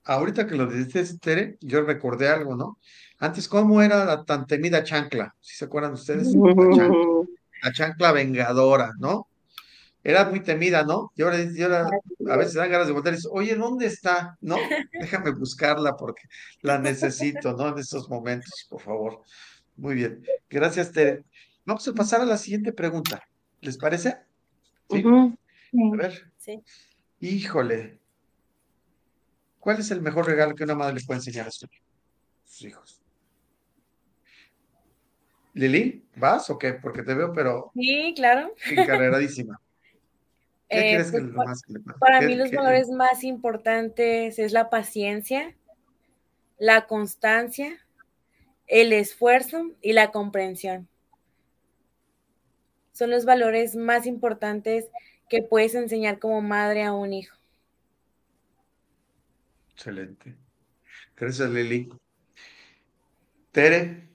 [0.03, 2.77] Ahorita que lo dices, Tere, yo recordé algo, ¿no?
[3.17, 5.33] Antes, ¿cómo era la tan temida chancla?
[5.39, 9.25] Si se acuerdan ustedes, la chancla, vengadora, ¿no?
[10.07, 11.11] Era muy temida, ¿no?
[11.17, 14.37] Y ahora, a veces dan ganas de dicen, oye, ¿dónde está?
[14.39, 14.55] No,
[14.93, 16.21] déjame buscarla porque
[16.61, 17.67] la necesito, ¿no?
[17.67, 19.21] En estos momentos, por favor.
[19.75, 20.23] Muy bien.
[20.49, 21.25] Gracias, Tere.
[21.65, 23.21] Vamos a pasar a la siguiente pregunta.
[23.59, 24.15] ¿Les parece?
[24.89, 25.03] Sí.
[25.05, 26.31] A ver.
[26.37, 26.63] Sí.
[27.19, 27.99] Híjole.
[29.59, 31.67] ¿Cuál es el mejor regalo que una madre le puede enseñar a sus
[32.61, 33.01] hijos?
[35.53, 36.75] Lili, ¿vas o qué?
[36.75, 37.71] Porque te veo, pero.
[37.75, 38.53] Sí, claro.
[38.71, 39.59] Encarreradísima.
[40.69, 41.99] ¿Qué crees que es lo más que le pasa?
[41.99, 45.55] Para mí, los valores más importantes es la paciencia,
[46.57, 47.77] la constancia
[48.67, 50.87] el esfuerzo y la comprensión.
[52.91, 54.89] Son los valores más importantes
[55.29, 57.37] que puedes enseñar como madre a un hijo.
[59.73, 60.35] Excelente.
[61.15, 61.89] Gracias, Lili.
[63.51, 64.09] Tere,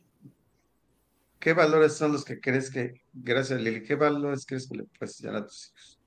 [1.38, 5.18] ¿qué valores son los que crees que, gracias Lili, qué valores crees que le puedes
[5.18, 6.01] enseñar a tus hijos?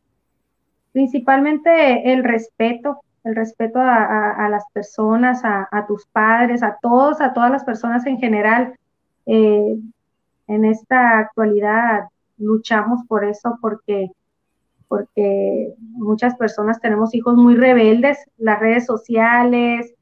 [0.96, 7.52] Principalmente el respeto, el respeto a, las personas, a, tus padres, a todos, a todas
[7.52, 8.74] las personas en general.
[9.26, 9.78] Eh,
[10.48, 12.06] en esta actualidad
[12.38, 14.10] luchamos por eso porque
[14.88, 19.94] porque muchas personas tenemos hijos muy rebeldes, las redes sociales,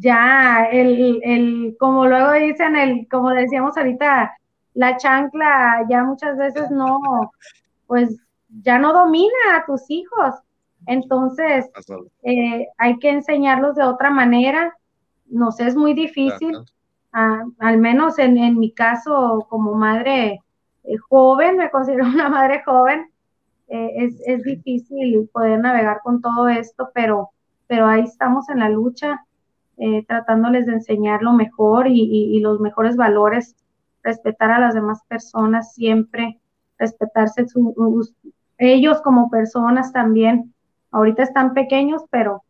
[0.00, 4.32] ya el, el, como luego dicen, el, como decíamos ahorita,
[4.74, 6.98] la chancla ya muchas veces no,
[7.86, 10.34] pues ya no domina a tus hijos.
[10.86, 11.68] Entonces,
[12.22, 14.76] eh, hay que enseñarlos de otra manera.
[15.26, 16.56] Nos es muy difícil,
[17.12, 20.40] ah, al menos en, en, mi caso como madre
[20.84, 23.10] eh, joven, me considero una madre joven,
[23.68, 27.30] eh, es, es, difícil poder navegar con todo esto, pero,
[27.66, 29.24] pero ahí estamos en la lucha,
[30.06, 33.56] tratándoles de enseñar lo mejor y, y los mejores valores,
[34.02, 36.40] respetar a las demás personas siempre,
[36.78, 37.74] respetarse su,
[38.58, 40.54] ellos como personas también,
[40.90, 42.42] ahorita están pequeños, pero,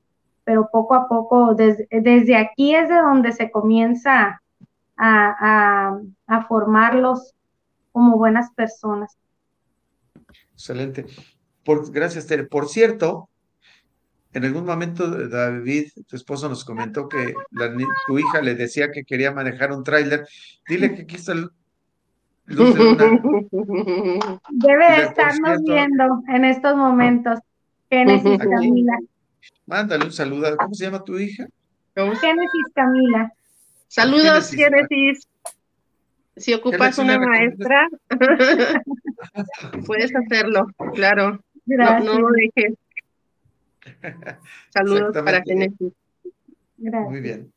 [0.44, 4.40] pero poco a poco, desde, desde aquí es de donde se comienza
[4.96, 7.34] a, a, formarlos
[7.92, 9.16] como buenas personas.
[10.52, 11.06] Excelente.
[11.64, 12.44] Por, gracias, Tere.
[12.44, 13.28] Por cierto,
[14.32, 17.34] en algún momento David, tu esposo, nos comentó que
[18.06, 20.26] tu hija le decía que quería manejar un tráiler.
[20.68, 21.50] Dile que aquí está el,
[24.50, 27.40] Debe estarnos viendo en estos momentos.
[27.90, 28.98] Génesis Camila.
[29.66, 30.56] Mándale un saludo.
[30.56, 31.46] ¿Cómo se llama tu hija?
[31.94, 33.32] Génesis Camila.
[33.88, 35.26] Saludos, Génesis.
[36.36, 37.88] Si ocupas una maestra,
[39.86, 41.40] puedes hacerlo, claro.
[41.64, 42.74] No, no, lo dejes.
[44.68, 45.92] Saludos para Génesis.
[46.76, 47.50] Muy bien.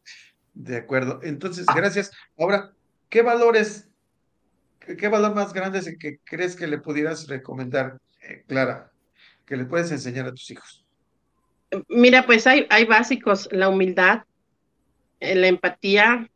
[0.54, 1.20] De acuerdo.
[1.24, 2.12] Entonces, gracias.
[2.38, 2.72] Ahora,
[3.10, 3.89] ¿qué valores
[4.98, 8.92] ¿Qué valor más grande es el que crees que le pudieras recomendar, eh, Clara,
[9.46, 10.84] que le puedes enseñar a tus hijos?
[11.88, 14.24] Mira, pues hay, básicos, la humildad,
[15.20, 16.28] eh, la empatía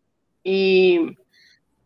[0.44, 1.18] y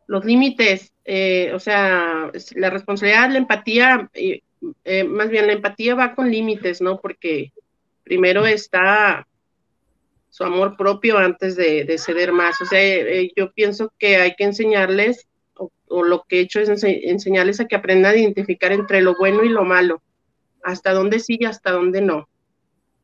[0.08, 4.10] los límites, eh, o sea, la responsabilidad, la empatía,
[5.08, 7.00] más bien la empatía va con límites, ¿no?
[7.00, 7.54] Porque
[8.04, 9.26] primero está
[10.30, 12.62] su amor propio antes de ceder más.
[12.62, 12.82] O sea,
[13.36, 15.28] yo pienso que hay que enseñarles
[15.58, 19.44] o, lo que he hecho es enseñarles a que aprendan a identificar entre lo bueno
[19.44, 20.02] y lo malo,
[20.64, 22.28] hasta dónde sí y hasta dónde no,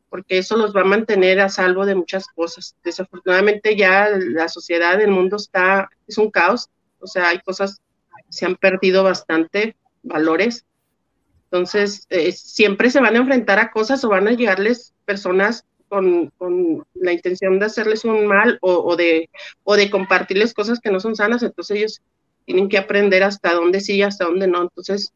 [0.09, 2.75] porque eso los va a mantener a salvo de muchas cosas.
[2.83, 7.81] Desafortunadamente ya la sociedad, el mundo está, es un caos, o sea, hay cosas,
[8.29, 10.65] se han perdido bastante valores.
[11.45, 16.31] Entonces, eh, siempre se van a enfrentar a cosas o van a llegarles personas con,
[16.37, 19.29] con, la intención de hacerles un mal o, o, de,
[19.63, 22.01] o de compartirles cosas que no son sanas, entonces ellos
[22.45, 24.61] tienen que aprender hasta dónde sí y hasta dónde no.
[24.63, 25.13] Entonces,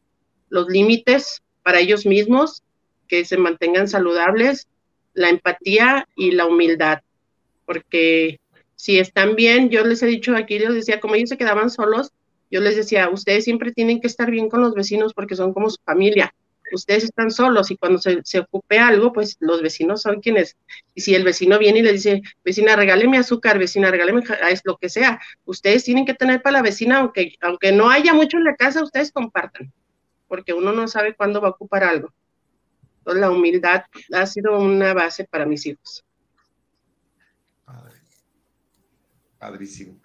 [0.48, 2.62] los límites para ellos mismos,
[3.06, 4.68] que se mantengan saludables,
[5.14, 7.00] la empatía y la humildad,
[7.66, 8.40] porque
[8.76, 12.12] si están bien, yo les he dicho aquí, les decía, como ellos se quedaban solos,
[12.50, 15.68] yo les decía, ustedes siempre tienen que estar bien con los vecinos porque son como
[15.68, 16.32] su familia
[16.72, 20.56] ustedes están solos y cuando se, se, ocupe algo, pues los vecinos son quienes,
[20.94, 24.76] y si el vecino viene y le dice, vecina, regáleme azúcar, vecina, regáleme es lo
[24.76, 28.44] que sea, ustedes tienen que tener para la vecina, aunque, aunque no haya mucho en
[28.44, 29.72] la casa, ustedes compartan,
[30.26, 32.12] porque uno no sabe cuándo va a ocupar algo.
[32.98, 36.04] Entonces, la humildad ha sido una base para mis hijos.
[37.64, 37.96] Padre.
[39.38, 40.00] Padrísimo,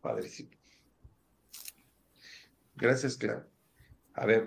[0.00, 0.50] padrísimo.
[2.74, 3.46] Gracias, Clara.
[4.14, 4.44] A ver,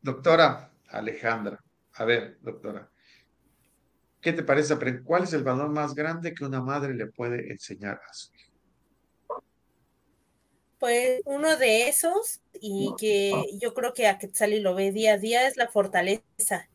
[0.00, 1.62] doctora, Alejandra.
[1.94, 2.90] A ver, doctora,
[4.20, 4.76] ¿qué te parece?
[5.04, 9.44] ¿Cuál es el valor más grande que una madre le puede enseñar a su hijo?
[10.78, 15.18] Pues uno de esos, y que yo creo que a Quetzali lo ve día a
[15.18, 16.68] día, es la fortaleza,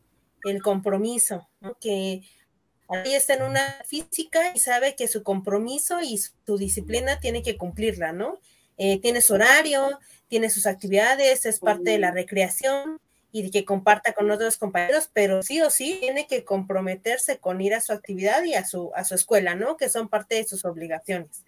[0.45, 1.47] el compromiso,
[1.79, 2.21] que
[2.87, 7.57] ahí está en una física y sabe que su compromiso y su disciplina tiene que
[7.57, 8.39] cumplirla, ¿no?
[8.77, 12.99] Eh, tiene su horario, tiene sus actividades, es parte de la recreación,
[13.31, 17.75] y que comparta con otros compañeros, pero sí o sí tiene que comprometerse con ir
[17.75, 19.77] a su actividad y a su, a su escuela, ¿no?
[19.77, 21.43] Que son parte de sus obligaciones.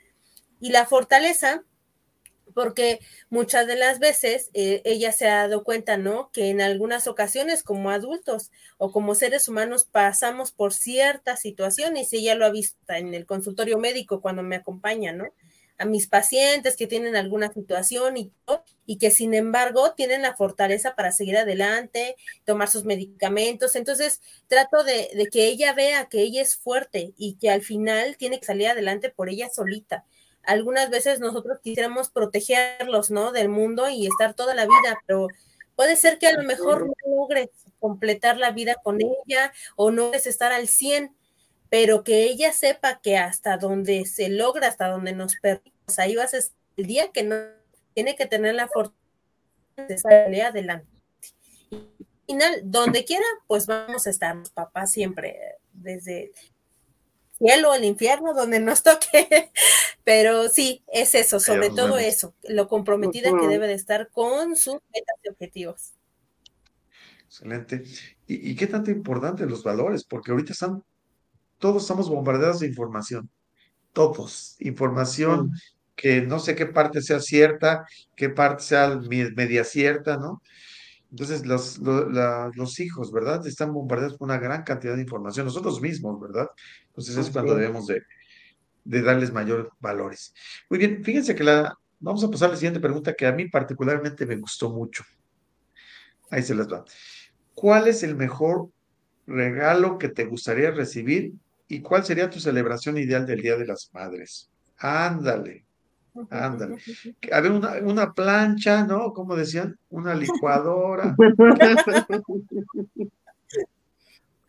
[0.59, 1.63] Y la fortaleza,
[2.53, 6.29] porque muchas de las veces eh, ella se ha dado cuenta, ¿no?
[6.31, 12.17] Que en algunas ocasiones como adultos o como seres humanos pasamos por ciertas situaciones y
[12.17, 15.33] ella lo ha visto en el consultorio médico cuando me acompaña, ¿no?
[15.81, 18.31] A mis pacientes que tienen alguna situación y,
[18.85, 22.15] y que sin embargo tienen la fortaleza para seguir adelante,
[22.45, 23.75] tomar sus medicamentos.
[23.75, 28.39] Entonces, trato de, que ella vea que ella es fuerte y que al final tiene
[28.39, 30.05] que salir adelante por ella solita,
[30.43, 33.31] algunas veces nosotros quisiéramos protegerlos, ¿no?
[33.31, 35.29] Del mundo y estar toda la vida, pero
[35.75, 40.03] puede ser que a lo mejor no logres completar la vida con ella o no
[40.03, 41.15] logres estar al 100,
[41.71, 46.33] pero que ella sepa que hasta donde se logra, hasta donde nos pues ahí vas
[46.33, 46.39] a
[46.75, 47.37] el día que no
[47.93, 48.97] tiene que tener la fortuna
[49.87, 50.85] de salir adelante.
[51.71, 55.39] Y al final, donde quiera, pues vamos a estar, los papás siempre,
[55.71, 56.33] desde
[57.37, 59.51] cielo, el infierno, donde nos toque.
[60.03, 64.79] Pero sí, es eso, sobre todo eso, lo comprometida que debe de estar con sus
[64.93, 65.93] metas y objetivos.
[67.27, 67.83] Excelente.
[68.27, 70.03] ¿Y, qué tanto importante los valores?
[70.03, 70.83] Porque ahorita están,
[71.61, 73.29] todos estamos bombardeados de información.
[73.93, 74.57] Todos.
[74.59, 75.53] Información
[75.95, 78.99] que no sé qué parte sea cierta, qué parte sea
[79.35, 80.41] media cierta, ¿no?
[81.11, 83.45] Entonces, los, los, hijos, ¿verdad?
[83.45, 86.47] Están bombardeados por una gran cantidad de información, nosotros mismos, ¿verdad?
[86.87, 88.01] Entonces es cuando debemos de,
[88.83, 90.33] de darles mayor valores.
[90.69, 93.49] Muy bien, fíjense que la, vamos a pasar a la siguiente pregunta que a mí
[93.49, 95.03] particularmente me gustó mucho.
[96.29, 96.85] Ahí se las va.
[97.53, 98.69] ¿Cuál es el mejor
[99.27, 101.33] regalo que te gustaría recibir
[101.71, 104.49] y cuál sería tu celebración ideal del Día de las Madres?
[104.77, 105.63] Ándale.
[106.29, 106.77] Ándale.
[107.31, 109.13] Había una, una plancha, ¿no?
[109.13, 111.15] Como decían, una licuadora.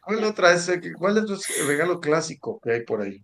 [0.01, 0.69] ¿Cuál otra es?
[0.99, 1.25] ¿Cuál es
[1.61, 3.23] el regalo clásico que hay por ahí?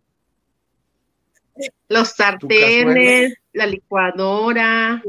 [1.89, 5.03] Los sartenes, la licuadora.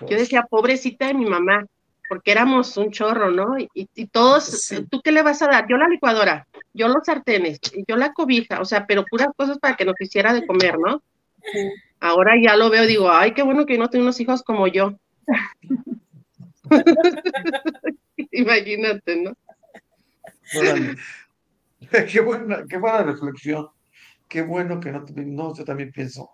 [0.00, 1.64] Yo decía, pobrecita de mi mamá,
[2.08, 3.56] porque éramos un chorro, ¿no?
[3.58, 5.66] Y, todos, ¿tú qué le vas a dar?
[5.68, 9.76] Yo la licuadora, yo los sartenes, yo la cobija, o sea, pero puras cosas para
[9.76, 11.02] que nos hiciera de comer, ¿no?
[12.00, 14.94] Ahora ya lo veo, digo, ay, qué bueno que no tengo unos hijos como yo.
[18.32, 19.36] Imagínate, ¿no?
[22.10, 23.68] Qué buena, qué buena reflexión.
[24.28, 26.30] Qué bueno que no, no, yo también pienso,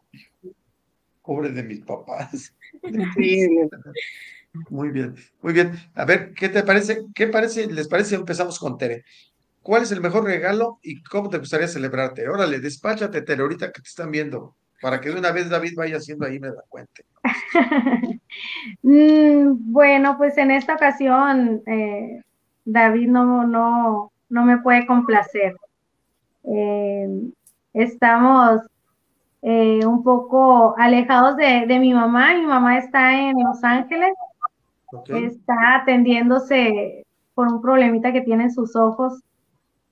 [1.23, 2.55] pobre de mis papás.
[4.71, 5.73] Muy bien, muy bien.
[5.95, 7.03] A ver, ¿qué te parece?
[7.15, 7.67] ¿Qué parece?
[7.67, 8.17] ¿Les parece?
[8.17, 9.05] Empezamos con Tere.
[9.63, 12.29] ¿Cuál es el mejor regalo y cómo te gustaría celebrarte?
[12.29, 15.97] Órale, despáchate, Tere, ahorita que te están viendo para que de una vez David vaya
[15.97, 17.03] haciendo ahí me da cuenta.
[18.83, 22.23] Mm, bueno, pues en esta ocasión eh,
[22.65, 25.57] David no, no, no me puede complacer.
[26.45, 27.31] Eh,
[27.73, 28.61] estamos
[29.43, 32.35] eh, un poco alejados de, mi mamá.
[32.35, 34.13] Mi mamá está en Los Ángeles.
[35.09, 39.23] Está atendiéndose por un problemita que tiene en sus ojos.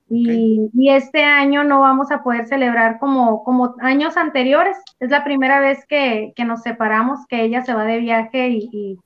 [0.08, 4.76] Y, este año no vamos a poder celebrar como, como años anteriores.
[5.00, 8.98] Es la primera vez que, nos separamos, que ella se va de viaje y,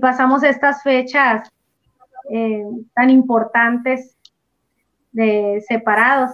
[0.00, 1.50] pasamos estas fechas
[2.30, 2.62] eh,
[2.94, 4.16] tan importantes
[5.12, 6.30] de separados.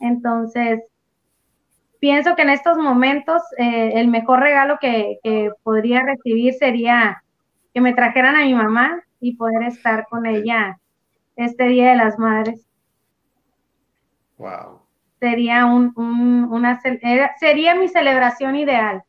[0.00, 0.80] Entonces,
[1.98, 7.22] pienso que en estos momentos eh, el mejor regalo que, que podría recibir sería
[7.72, 10.78] que me trajeran a mi mamá y poder estar con ella
[11.36, 12.66] este Día de las Madres.
[14.38, 14.80] Wow.
[15.20, 15.92] Sería un,
[16.50, 19.02] una sería mi celebración ideal.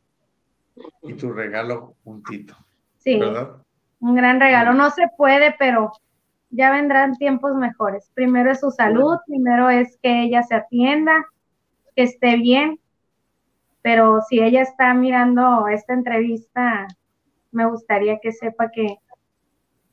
[1.02, 2.54] Y tu regalo juntito.
[2.98, 3.18] Sí.
[3.18, 3.56] ¿Verdad?
[4.00, 4.74] Un gran regalo.
[4.74, 5.92] No se puede, pero
[6.50, 8.10] ya vendrán tiempos mejores.
[8.14, 11.12] Primero es su salud, primero es que ella se atienda,
[11.96, 12.78] que esté bien.
[13.80, 16.86] Pero si ella está mirando esta entrevista,
[17.52, 18.96] me gustaría que sepa que,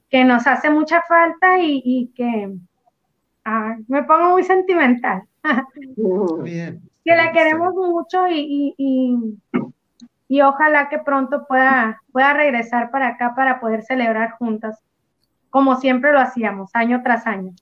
[0.10, 2.56] que nos hace mucha falta y, que
[3.88, 5.24] me pongo muy sentimental.
[7.06, 8.76] Que la queremos mucho y,
[10.28, 14.80] y, ojalá que pronto pueda, pueda regresar para acá para poder celebrar juntas,
[15.50, 17.54] como siempre lo hacíamos, año tras año.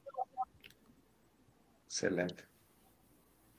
[1.85, 2.43] Excelente.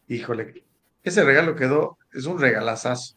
[0.08, 0.64] Híjole,
[1.02, 3.16] ese regalo quedó, es un regalazazo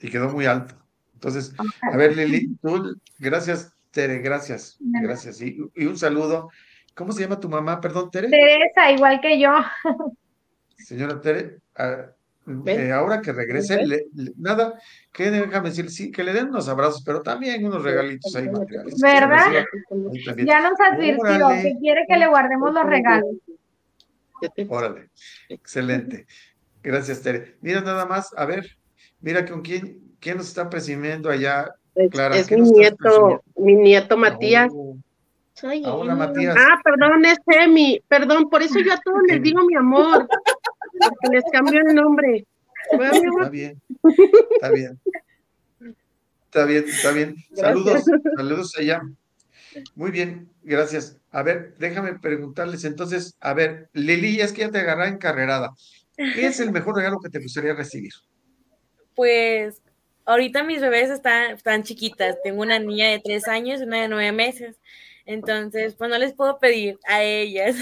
[0.00, 0.85] y quedó muy alto.
[1.16, 5.40] Entonces, a ver, Lili, tú, gracias, Tere, gracias, gracias.
[5.40, 6.50] Y, y, un saludo.
[6.94, 7.80] ¿Cómo se llama tu mamá?
[7.80, 8.28] Perdón, Tere.
[8.28, 9.50] Teresa, igual que yo.
[10.76, 11.58] Señora Tere,
[12.66, 14.04] eh, ahora que regrese,
[14.36, 14.78] nada,
[15.12, 19.00] que déjame decir, sí, que le den unos abrazos, pero también unos regalitos ahí materiales.
[19.00, 19.64] ¿Verdad?
[20.44, 23.36] Ya nos advirtió que quiere que le guardemos los regalos.
[24.68, 25.08] Órale,
[25.48, 26.26] excelente.
[26.82, 27.56] Gracias, Tere.
[27.62, 28.76] Mira nada más, a ver,
[29.20, 31.72] mira con quién, quién nos está presumiendo allá,
[32.10, 32.36] Clara.
[32.36, 34.72] Es mi nieto, mi nieto Matías.
[34.74, 34.98] Oh.
[35.84, 36.56] Hola, Matías.
[36.58, 38.02] Ah, perdón, es Emi.
[38.08, 40.26] Perdón, por eso yo a todos les digo mi amor.
[40.98, 42.44] Porque les cambio el nombre.
[42.90, 43.80] Está bien,
[44.50, 45.00] está bien.
[46.44, 47.36] Está bien, está bien.
[47.54, 48.04] Saludos,
[48.36, 49.02] saludos allá.
[49.94, 51.18] Muy bien, gracias.
[51.30, 55.72] A ver, déjame preguntarles entonces, a ver, Lili, es que ya te agarré encarrerada.
[56.16, 58.12] ¿Qué es el mejor regalo que te gustaría recibir?
[59.16, 59.82] pues
[60.26, 62.36] ahorita mis bebés están, están chiquitas.
[62.42, 64.78] Tengo una niña de tres años y una de nueve meses.
[65.24, 67.76] Entonces, pues no les puedo pedir a ellas.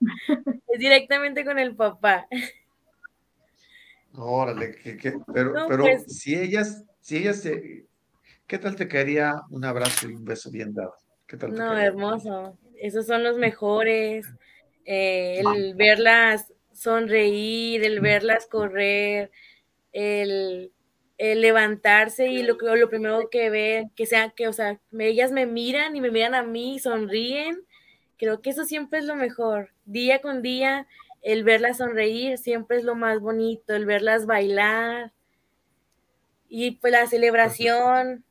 [0.68, 2.26] es directamente con el papá.
[4.16, 4.76] Órale,
[5.32, 7.86] pero, pero pues si ellas, si ellas se,
[8.46, 10.94] ¿qué tal te quedaría un abrazo y un beso bien dado?
[11.26, 12.58] ¿Qué tal no, hermoso.
[12.76, 14.26] Esos son los mejores.
[14.84, 19.30] Eh, el verlas sonreír, el verlas correr,
[19.92, 20.72] el,
[21.20, 25.94] levantarse y lo, lo primero que ven, que sea que, o sea, ellas me miran
[25.94, 27.62] y me miran a mí, sonríen.
[28.16, 29.70] Creo que eso siempre es lo mejor.
[29.84, 30.86] Día con día,
[31.22, 35.12] el verlas sonreír siempre es lo más bonito, el verlas bailar.
[36.48, 38.24] Y pues la celebración,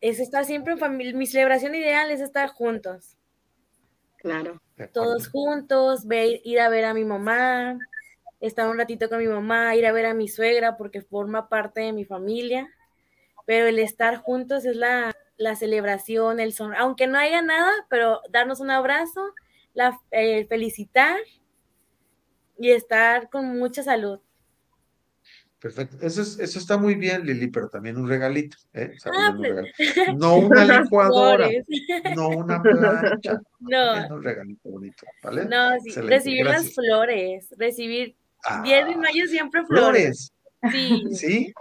[0.00, 1.16] es estar siempre en familia.
[1.16, 3.16] Mi celebración ideal es estar juntos.
[4.18, 4.60] Claro.
[4.92, 6.06] Todos juntos,
[6.44, 7.78] ir a ver a mi mamá,
[8.40, 11.80] estar un ratito con mi mamá, ir a ver a mi suegra porque forma parte
[11.80, 12.68] de mi familia.
[13.46, 15.14] Pero el estar juntos es la,
[15.56, 19.32] celebración, el son, aunque no haya nada, pero darnos un abrazo,
[19.74, 19.98] la,
[20.48, 21.18] felicitar
[22.58, 24.20] y estar con mucha salud.
[25.58, 25.96] Perfecto.
[26.00, 28.56] Eso, eso está muy bien, Lili, pero también un regalito.
[28.74, 28.92] ¿eh?
[29.06, 29.72] Ah, pues.
[30.16, 31.48] No una licuadora,
[32.16, 33.40] no una plancha.
[33.60, 34.14] No.
[34.14, 35.46] Un regalito bonito, ¿vale?
[35.46, 36.00] No, sí.
[36.00, 38.14] recibir las flores, recibir.
[38.62, 40.32] 10 de ah, mayo siempre flores.
[40.72, 41.04] Sí.
[41.12, 41.54] ¿Sí?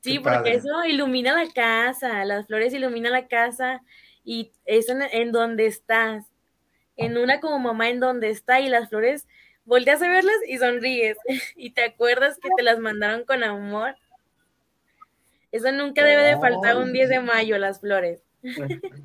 [0.00, 3.82] Sí, porque eso ilumina la casa, las flores iluminan la casa
[4.24, 6.24] y eso en, en donde estás.
[6.96, 9.26] En una como mamá en donde está y las flores
[9.66, 11.18] volteas a verlas y sonríes
[11.56, 13.96] y te acuerdas que te las mandaron con amor.
[15.52, 18.22] Eso nunca debe de faltar un 10 de mayo, las flores.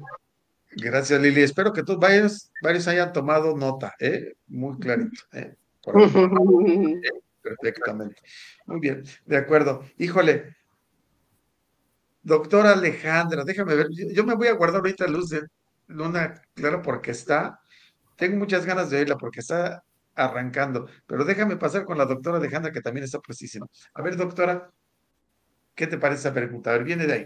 [0.71, 1.41] Gracias, Lili.
[1.41, 4.33] Espero que todos varios, varios hayan tomado nota, ¿eh?
[4.47, 5.21] Muy clarito.
[5.33, 5.55] ¿eh?
[7.41, 8.21] Perfectamente.
[8.65, 9.83] Muy bien, de acuerdo.
[9.97, 10.55] Híjole,
[12.21, 13.87] doctora Alejandra, déjame ver.
[13.91, 15.41] Yo, me voy a guardar ahorita luz de
[15.87, 17.59] luna, claro, porque está.
[18.15, 19.83] Tengo muchas ganas de oírla porque está
[20.15, 20.87] arrancando.
[21.07, 23.67] Pero déjame pasar con la doctora Alejandra, que también está precisísima.
[23.93, 24.71] A ver, doctora,
[25.75, 26.69] ¿qué te parece esa pregunta?
[26.69, 27.25] A ver, viene de ahí.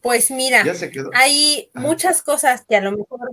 [0.00, 0.62] Pues mira,
[1.14, 3.28] hay muchas cosas que a lo mejor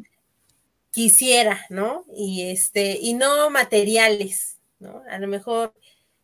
[0.94, 2.06] quisiera, ¿no?
[2.16, 5.02] Y este, y no materiales, ¿no?
[5.10, 5.74] A lo mejor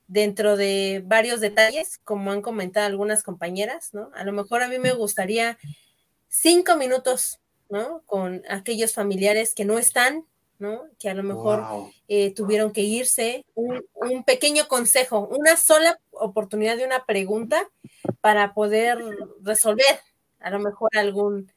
[0.08, 4.12] dentro de varios detalles, como han comentado algunas compañeras, ¿no?
[4.14, 5.58] A lo mejor a mí me gustaría
[6.28, 8.04] cinco minutos, ¿no?
[8.06, 10.26] Con aquellos familiares que no están,
[11.00, 11.64] que a lo mejor
[12.08, 13.46] eh, tuvieron que irse.
[13.56, 13.84] Un,
[14.26, 17.68] pequeño consejo, una sola oportunidad de una pregunta
[18.22, 19.00] para poder
[19.42, 20.00] resolver
[20.40, 21.52] a lo mejor algún,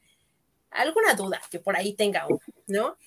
[0.71, 2.97] alguna duda que por ahí tenga uno, ¿no?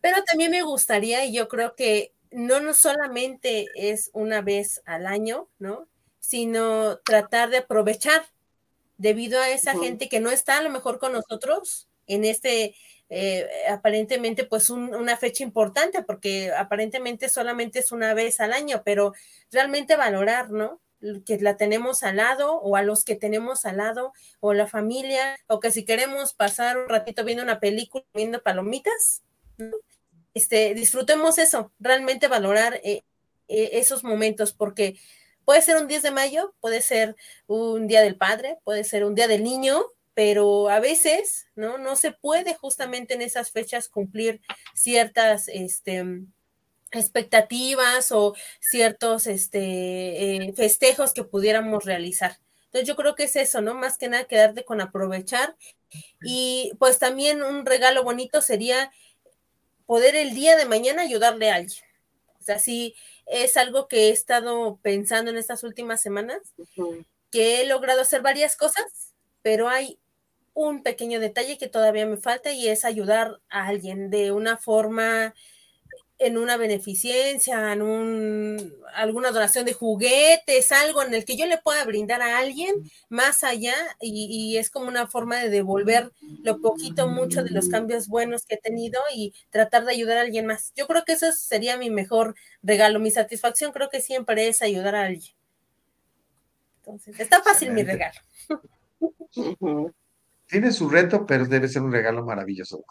[0.00, 5.06] Pero también me gustaría, y yo creo que no, no solamente es una vez al
[5.06, 5.88] año, ¿no?
[6.20, 8.26] Sino tratar de aprovechar
[8.98, 12.74] debido a esa gente que no está a lo mejor con nosotros en este
[13.08, 19.12] eh, aparentemente pues una fecha importante porque aparentemente solamente es una vez al año, pero
[19.52, 20.80] realmente valorar, ¿no?
[21.24, 25.36] Que la tenemos al lado o a los que tenemos al lado o la familia
[25.46, 29.22] o que si queremos pasar un ratito viendo una película, viendo palomitas,
[30.34, 33.02] este, disfrutemos eso, realmente valorar eh,
[33.48, 34.98] eh, esos momentos porque
[35.44, 37.16] puede ser un 10 de mayo, puede ser
[37.46, 41.78] un día del padre, puede ser un día del niño, pero a veces, ¿no?
[41.78, 44.40] No se puede justamente en esas fechas cumplir
[44.74, 46.04] ciertas, este,
[46.92, 52.38] expectativas o ciertos, este, eh, festejos que pudiéramos realizar.
[52.66, 53.74] Entonces yo creo que es eso, ¿no?
[53.74, 55.56] Más que nada quedarte con aprovechar
[56.22, 58.92] y pues también un regalo bonito sería
[59.86, 61.82] poder el día de mañana ayudarle a alguien.
[62.40, 62.94] O sea, sí
[63.26, 66.38] es algo que he estado pensando en estas últimas semanas,
[67.30, 69.98] que he logrado hacer varias cosas, pero hay
[70.54, 75.34] un pequeño detalle que todavía me falta y es ayudar a alguien de una forma
[76.18, 81.58] en una beneficencia, en un, alguna donación de juguetes, algo en el que yo le
[81.58, 82.74] pueda brindar a alguien
[83.08, 86.12] más allá y, es como una forma de devolver
[86.42, 90.22] lo poquito, mucho de los cambios buenos que he tenido y tratar de ayudar a
[90.22, 90.72] alguien más.
[90.74, 94.94] Yo creo que eso sería mi mejor regalo, mi satisfacción creo que siempre es ayudar
[94.94, 95.34] a alguien.
[96.78, 98.18] Entonces, está fácil mi regalo.
[100.46, 102.84] Tiene su reto, pero debe ser un regalo maravilloso,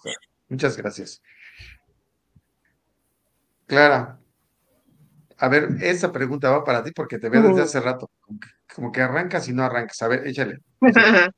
[0.47, 1.23] Muchas gracias.
[3.65, 4.19] Clara,
[5.37, 8.09] a ver, esa pregunta va para ti porque te veo desde hace rato,
[8.73, 10.01] como que, arrancas y no arrancas.
[10.01, 10.59] A ver, échale.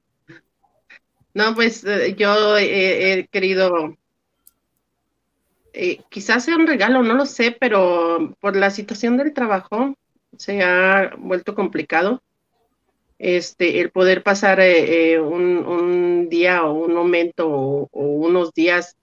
[1.34, 3.96] No, pues eh, yo he querido,
[5.80, 9.94] eh, quizás sea un regalo, no lo sé, pero por la situación del trabajo,
[10.36, 12.24] se ha vuelto complicado.
[13.20, 18.96] Este, el poder pasar eh, eh, un, día o un momento o, unos días,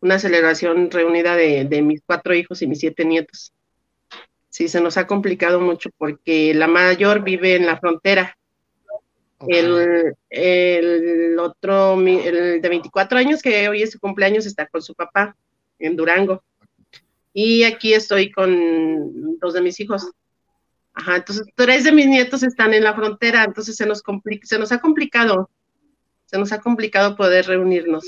[0.00, 3.52] una celebración reunida de, mis cuatro hijos y mis siete nietos.
[4.48, 8.36] Sí, se nos ha complicado mucho porque la mayor vive en la frontera.
[9.46, 14.94] El, el, otro, el de 24 años, que hoy es su cumpleaños, está con su
[14.94, 15.36] papá
[15.78, 16.42] en Durango.
[17.32, 20.10] Y aquí estoy con dos de mis hijos.
[20.92, 24.02] Ajá, entonces tres de mis nietos están en la frontera, entonces se nos,
[24.42, 25.48] se nos ha complicado,
[26.26, 28.04] se nos ha complicado poder reunirnos.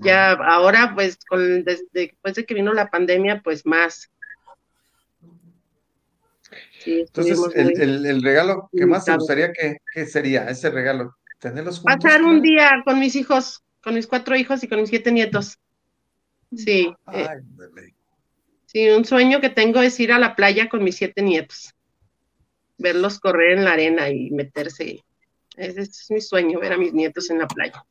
[0.00, 4.10] Ya ahora, pues, con, desde, después de que vino la pandemia, pues más.
[6.84, 11.96] entonces, el, regalo que más te gustaría que, que, sería ese regalo, tenerlos juntos.
[12.02, 15.58] Pasar un día con mis hijos, con mis cuatro hijos y con mis siete nietos.
[16.54, 16.92] Sí.
[17.12, 17.28] Eh,
[18.66, 21.74] sí, un sueño que tengo es ir a la playa con mis siete nietos,
[22.78, 25.04] verlos correr en la arena y meterse.
[25.56, 27.84] Ese es mi sueño, ver a mis nietos en la playa.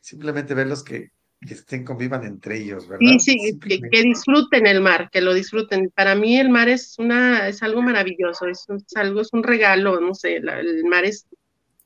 [0.00, 1.10] Simplemente verlos que,
[1.46, 3.06] que estén, convivan entre ellos, ¿verdad?
[3.18, 5.90] Sí, sí, que, disfruten el mar, que lo disfruten.
[5.94, 10.14] Para mí el mar es una, es algo maravilloso, es, algo, es un regalo, no
[10.14, 11.26] sé, el mar es,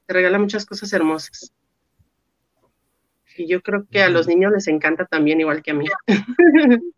[0.07, 1.53] te regala muchas cosas hermosas.
[3.37, 5.87] Y yo creo que a los niños les encanta también, igual que a mí.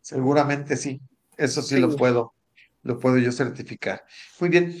[0.00, 1.00] Seguramente sí,
[1.36, 2.34] eso sí, lo puedo,
[2.82, 4.04] lo puedo yo certificar.
[4.40, 4.74] Muy bien.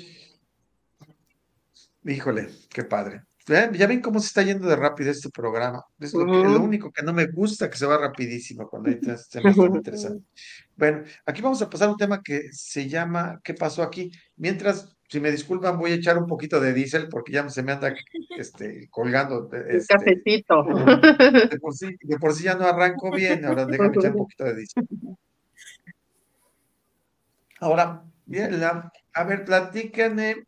[2.04, 3.22] Híjole, qué padre.
[3.46, 5.84] Ya, ven cómo se está yendo de rápido este programa.
[5.98, 6.24] Es lo,
[6.60, 10.22] único que no me gusta, que se va rapidísimo cuando hay temas tan interesantes.
[10.76, 14.12] Bueno, aquí vamos a pasar a un tema que se llama ¿Qué pasó aquí?
[14.36, 17.72] Mientras si me disculpan, voy a echar un poquito de diésel porque ya se me
[17.72, 17.92] anda
[18.38, 19.50] este, colgando.
[19.68, 20.62] Este, cafecito.
[20.62, 24.44] De por, sí, de por sí ya no arranco bien, ahora déjame echar un poquito
[24.44, 24.86] de diésel.
[27.58, 28.62] Ahora, bien,
[29.12, 30.44] a ver, platícame.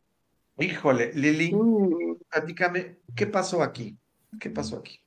[0.63, 2.19] Híjole, Lili, mm.
[2.29, 3.97] platícame, ¿qué pasó aquí?
[4.39, 5.01] ¿Qué pasó aquí?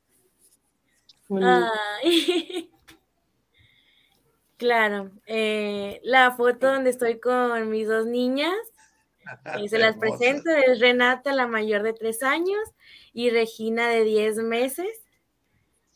[4.57, 8.55] Claro, eh, la foto donde estoy con mis dos niñas
[9.59, 12.61] y se las presento, es Renata, la mayor de tres años,
[13.11, 15.03] y Regina de diez meses.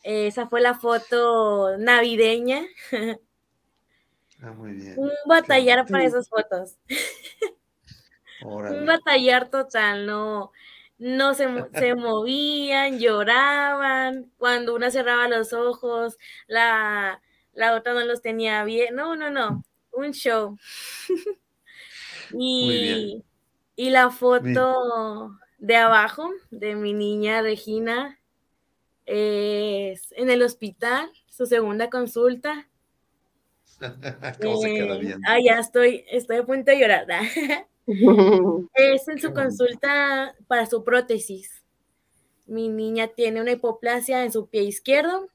[0.03, 2.65] Esa fue la foto navideña.
[4.41, 4.95] Ah, muy bien.
[4.97, 6.77] Un batallar para esas fotos.
[8.43, 10.51] Un batallar total, no,
[10.97, 16.17] no se, se movían, lloraban, cuando una cerraba los ojos,
[16.47, 17.21] la,
[17.53, 20.57] la otra no los tenía bien, no, no, no, un show.
[22.31, 23.23] Y,
[23.75, 28.19] y la foto de abajo de mi niña Regina
[29.05, 32.69] es en el hospital, su segunda consulta.
[34.41, 35.21] ¿Cómo se queda eh, bien?
[35.25, 37.07] Ah, ya estoy, estoy a punto de llorar.
[38.73, 41.63] es en su consulta para su prótesis.
[42.45, 45.27] Mi niña tiene una hipoplasia en su pie izquierdo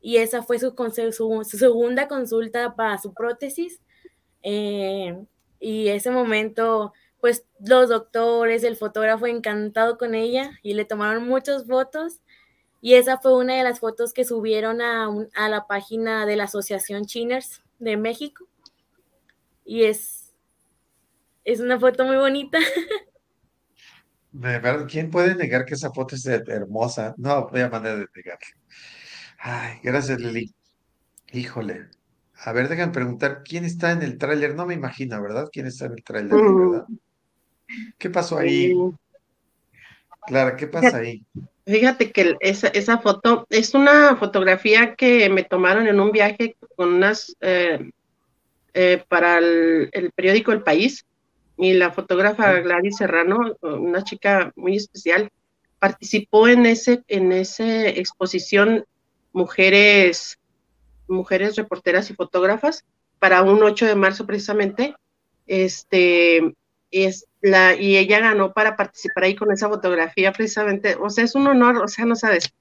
[0.00, 0.74] y esa fue su,
[1.12, 3.80] su, su segunda consulta para su prótesis.
[4.42, 5.18] Eh,
[5.60, 11.66] y ese momento, pues los doctores, el fotógrafo encantado con ella y le tomaron muchas
[11.66, 12.20] fotos.
[12.80, 15.08] Y esa fue una de las fotos que subieron a,
[15.48, 18.46] la página de la Asociación Chiners de México.
[19.66, 20.19] Y es,
[21.44, 22.58] es una foto muy bonita.
[24.32, 27.14] De verdad, ¿quién puede negar que esa foto es hermosa?
[27.18, 28.46] No, voy a manera de negarlo.
[29.38, 30.54] Ay, gracias, Lili.
[31.32, 31.88] Híjole,
[32.44, 34.54] a ver, déjame preguntar, ¿quién está en el tráiler?
[34.54, 35.48] No me imagino, ¿verdad?
[35.52, 36.86] ¿Quién está en el tráiler, verdad?
[37.98, 38.74] ¿Qué pasó ahí?
[40.26, 41.24] Clara, ¿qué pasa ahí?
[41.66, 46.94] Fíjate que esa, esa foto es una fotografía que me tomaron en un viaje con
[46.94, 47.90] unas eh,
[48.74, 51.04] eh, para el, periódico El País
[51.60, 55.28] y la fotógrafa Gladys Serrano, una chica muy especial,
[55.78, 58.84] participó en ese en esa exposición
[59.32, 60.40] Mujeres
[61.06, 62.84] mujeres reporteras y fotógrafas
[63.18, 64.94] para un 8 de marzo precisamente.
[65.46, 66.54] Este,
[66.90, 70.96] es la, y ella ganó para participar ahí con esa fotografía precisamente.
[71.00, 72.52] O sea, es un honor, o sea, no sabes.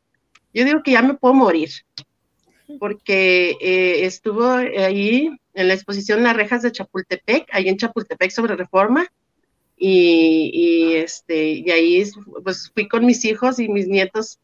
[0.54, 1.70] Yo digo que ya me puedo morir,
[2.78, 8.56] porque eh, estuvo ahí en la exposición Las Rejas de Chapultepec, ahí en Chapultepec sobre
[8.56, 9.08] reforma,
[9.82, 12.04] y, este, y ahí
[12.44, 14.40] pues fui con mis hijos y mis nietos,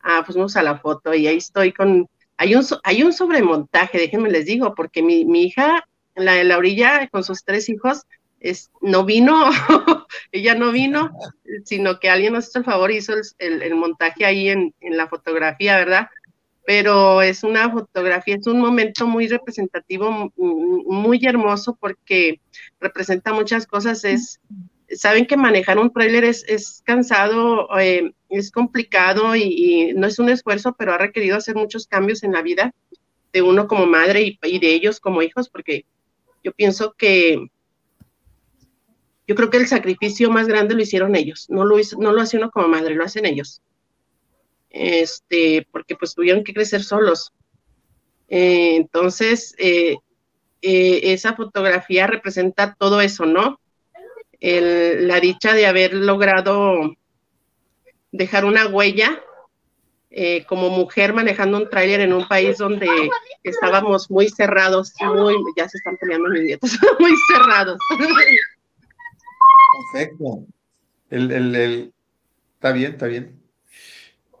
[0.00, 3.98] ah, pues vamos a la foto, y ahí estoy con hay un, hay un sobremontaje,
[3.98, 8.02] déjenme les digo, porque mi, mi hija, la de la orilla, con sus tres hijos,
[8.40, 9.50] es, no vino,
[10.32, 11.10] ella no vino,
[11.64, 15.76] sino que alguien nos hizo el favor hizo el, montaje ahí en, en, la fotografía,
[15.78, 16.08] ¿verdad?
[16.66, 22.40] Pero es una fotografía, es un momento muy representativo, muy hermoso porque
[22.80, 24.04] representa muchas cosas.
[24.04, 24.40] Es,
[24.90, 30.28] saben que manejar un trailer es, es cansado, eh, es complicado y, no es un
[30.28, 32.74] esfuerzo, pero ha requerido hacer muchos cambios en la vida
[33.32, 35.84] de uno como madre y, y de ellos como hijos, porque
[36.42, 37.46] yo pienso que
[39.28, 42.38] yo creo que el sacrificio más grande lo hicieron ellos, no lo, no lo hace
[42.38, 43.62] uno como madre, lo hacen ellos.
[44.78, 47.32] Este, porque pues tuvieron que crecer solos.
[48.28, 49.96] Eh, entonces, eh,
[50.60, 53.60] eh, esa fotografía representa todo eso, ¿no?
[54.38, 56.94] la dicha de haber logrado
[58.12, 59.20] dejar una huella
[60.46, 62.86] como mujer manejando un tráiler en un país donde
[63.42, 66.70] estábamos muy cerrados, muy, ya se están peleando mis nietos,
[67.00, 67.78] muy cerrados.
[69.92, 70.46] Perfecto.
[71.10, 71.92] El, el, el,
[72.54, 73.45] está bien, está bien.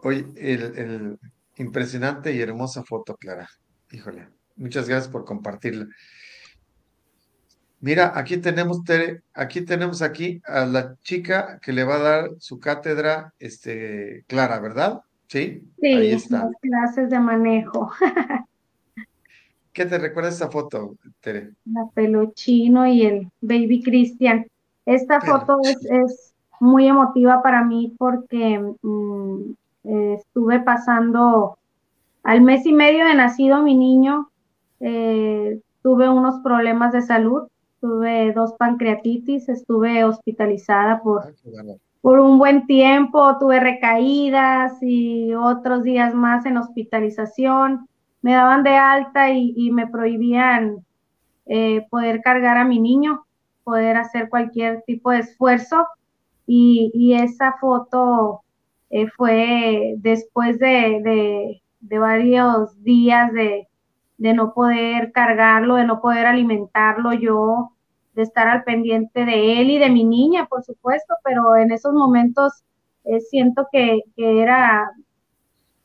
[0.06, 1.18] Oye, el, el,
[1.56, 3.48] impresionante y hermosa foto, Clara.
[3.90, 5.88] Híjole, muchas gracias por compartirla.
[7.80, 8.82] Mira, aquí tenemos,
[9.34, 14.60] aquí tenemos aquí a la chica que le va a dar su cátedra, este, Clara,
[14.60, 15.00] ¿verdad?
[15.26, 16.50] Sí, sí ahí está.
[16.60, 17.90] clases de manejo.
[19.72, 21.50] ¿Qué te recuerda esta foto, Tere?
[21.64, 24.46] La peluchino y el baby Cristian.
[24.84, 28.58] Esta foto es, muy emotiva para mí porque
[29.86, 31.58] mm, estuve pasando
[32.22, 34.30] al mes y medio de nacido mi niño,
[34.80, 37.48] eh, tuve unos problemas de salud,
[37.80, 41.62] tuve dos pancreatitis, estuve hospitalizada por, ah,
[42.00, 47.88] por un buen tiempo, tuve recaídas y otros días más en hospitalización.
[48.22, 50.84] Me daban de alta y, me prohibían
[51.46, 53.26] eh, poder cargar a mi niño
[53.66, 55.88] poder hacer cualquier tipo de esfuerzo.
[56.46, 58.42] Y, esa foto
[58.90, 63.68] eh, fue después de, varios días de,
[64.18, 67.72] no poder cargarlo, de no poder alimentarlo yo,
[68.14, 71.92] de estar al pendiente de él y de mi niña, por supuesto, pero en esos
[71.92, 72.64] momentos
[73.04, 74.90] eh, siento que, que, era,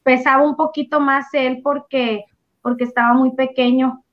[0.03, 2.23] pesaba un poquito más él porque,
[2.61, 4.03] porque estaba muy pequeño,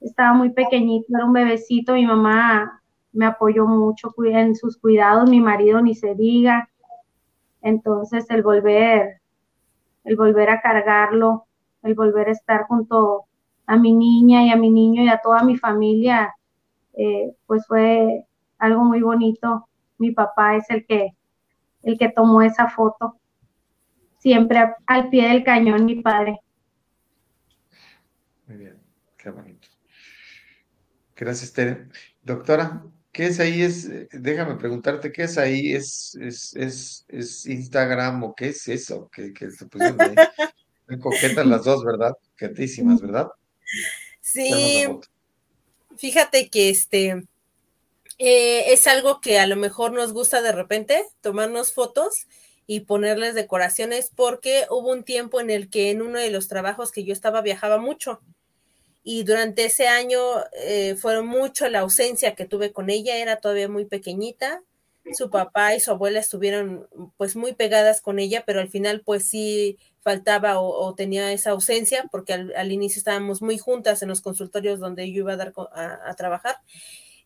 [0.00, 5.40] estaba muy pequeñito, era un bebecito, mi mamá me apoyó mucho en sus cuidados, mi
[5.40, 6.68] marido ni se diga.
[7.64, 9.22] Entonces el volver,
[10.04, 11.46] el volver a cargarlo,
[11.82, 13.24] el volver a estar junto
[13.66, 16.34] a mi niña y a mi niño y a toda mi familia,
[16.92, 18.26] eh, pues fue
[18.58, 19.66] algo muy bonito.
[19.96, 21.14] Mi papá es el que,
[21.82, 23.16] el que tomó esa foto.
[24.18, 26.40] Siempre al pie del cañón, mi padre.
[28.46, 28.78] Muy bien,
[29.16, 29.68] qué bonito.
[31.16, 31.88] Gracias, Tere.
[32.22, 32.82] Doctora,
[33.14, 33.62] ¿Qué es ahí?
[33.62, 35.72] Es, eh, déjame preguntarte, ¿qué es ahí?
[35.72, 39.08] ¿Es, es, es, es Instagram o qué es eso?
[39.08, 40.14] Que, que se pusieron ahí.
[41.00, 42.12] coquetas las dos, ¿verdad?
[42.32, 43.28] Coquetísimas, ¿verdad?
[44.20, 44.84] Sí.
[45.96, 47.22] Fíjate que este
[48.18, 52.26] eh, es algo que a lo mejor nos gusta de repente, tomarnos fotos
[52.66, 56.90] y ponerles decoraciones, porque hubo un tiempo en el que en uno de los trabajos
[56.90, 58.20] que yo estaba viajaba mucho
[59.04, 60.18] y durante ese año
[60.54, 64.62] eh, fueron mucho la ausencia que tuve con ella, era todavía muy pequeñita,
[65.12, 66.88] su papá y su abuela estuvieron
[67.18, 72.08] pues muy pegadas con ella, pero al final pues sí faltaba o, tenía esa ausencia
[72.10, 76.14] porque al, inicio estábamos muy juntas en los consultorios donde yo iba a dar a,
[76.14, 76.56] trabajar.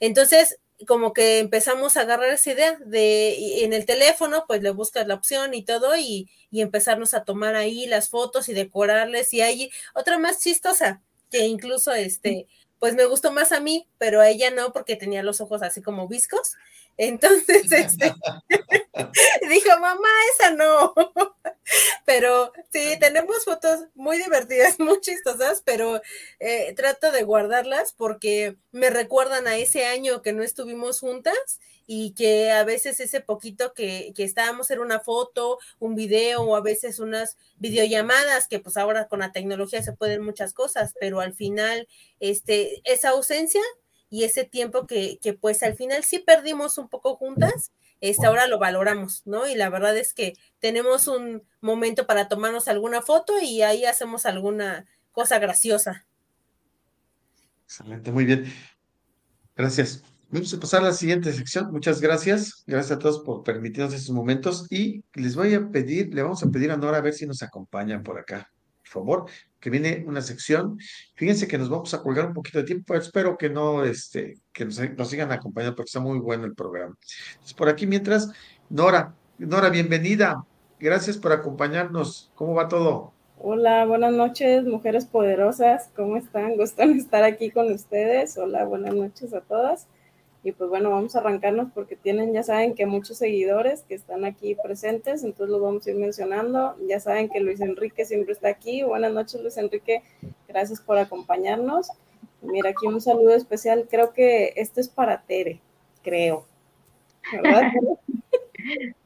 [0.00, 5.06] Entonces, como que empezamos a agarrar esa idea de en el teléfono, pues le buscas
[5.06, 9.40] la opción y todo y, y empezarnos a tomar ahí las fotos y decorarles y
[9.40, 12.46] ahí otra más chistosa, que incluso este,
[12.78, 15.82] pues me gustó más a mí, pero a ella no, porque tenía los ojos así
[15.82, 16.54] como viscos.
[16.99, 18.12] Entonces, este,
[19.49, 20.92] dijo, mamá, esa no.
[22.05, 26.03] pero sí, tenemos fotos muy divertidas, muy chistosas, pero
[26.40, 32.12] eh, trato de guardarlas porque me recuerdan a ese año que no estuvimos juntas y
[32.12, 36.61] que a veces ese poquito que, que estábamos en una foto, un video o a
[36.61, 41.32] veces unas videollamadas, que pues ahora con la tecnología se pueden muchas cosas, pero al
[41.32, 41.88] final,
[42.20, 43.62] este, esa ausencia
[44.11, 48.46] y ese tiempo que, que pues al final sí perdimos un poco juntas, este, ahora
[48.46, 49.48] lo valoramos, ¿no?
[49.48, 54.24] Y la verdad es que tenemos un momento para tomarnos alguna foto y ahí hacemos
[54.26, 56.06] alguna cosa graciosa.
[57.64, 58.52] Excelente, muy bien.
[59.56, 60.04] Gracias.
[60.30, 61.72] Vamos a pasar a la siguiente sección.
[61.72, 62.62] Muchas gracias.
[62.66, 64.66] Gracias a todos por permitirnos estos momentos.
[64.70, 67.42] Y les voy a pedir, le vamos a pedir a Nora a ver si nos
[67.42, 68.50] acompañan por acá.
[68.89, 69.26] Favor,
[69.61, 70.78] que viene una sección.
[71.14, 72.95] Fíjense que nos vamos a colgar un poquito de tiempo.
[72.95, 74.76] Espero que no, este, que nos,
[75.09, 76.97] sigan acompañando porque está muy bueno el programa.
[77.32, 78.30] Entonces, por aquí mientras,
[78.68, 80.45] Nora, Nora, bienvenida.
[80.80, 82.30] Gracias por acompañarnos.
[82.34, 83.12] ¿Cómo va todo?
[83.41, 85.91] Hola, buenas noches, mujeres poderosas.
[85.95, 86.57] ¿Cómo están?
[86.57, 88.36] ¿Gustan estar aquí con ustedes?
[88.36, 89.86] Hola, buenas noches a todas.
[90.49, 94.24] Y pues bueno, vamos a arrancarnos porque tienen, ya saben que muchos seguidores que están
[94.24, 96.74] aquí presentes, entonces los vamos a ir mencionando.
[96.88, 98.82] Ya saben que Luis Enrique siempre está aquí.
[98.82, 100.03] Buenas noches, Luis Enrique.
[100.49, 101.90] Gracias por acompañarnos.
[102.40, 103.88] Mira, aquí un saludo especial.
[103.90, 105.61] Creo que este es para Tere,
[106.03, 106.46] creo.
[107.30, 107.70] ¿Verdad?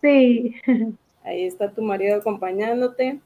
[0.01, 0.55] Sí.
[1.23, 3.21] Ahí está tu marido acompañándote.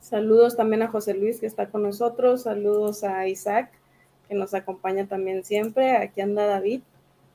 [0.00, 2.42] Saludos también a José Luis que está con nosotros.
[2.42, 3.70] Saludos a Isaac
[4.28, 5.96] que nos acompaña también siempre.
[5.96, 6.82] Aquí anda David.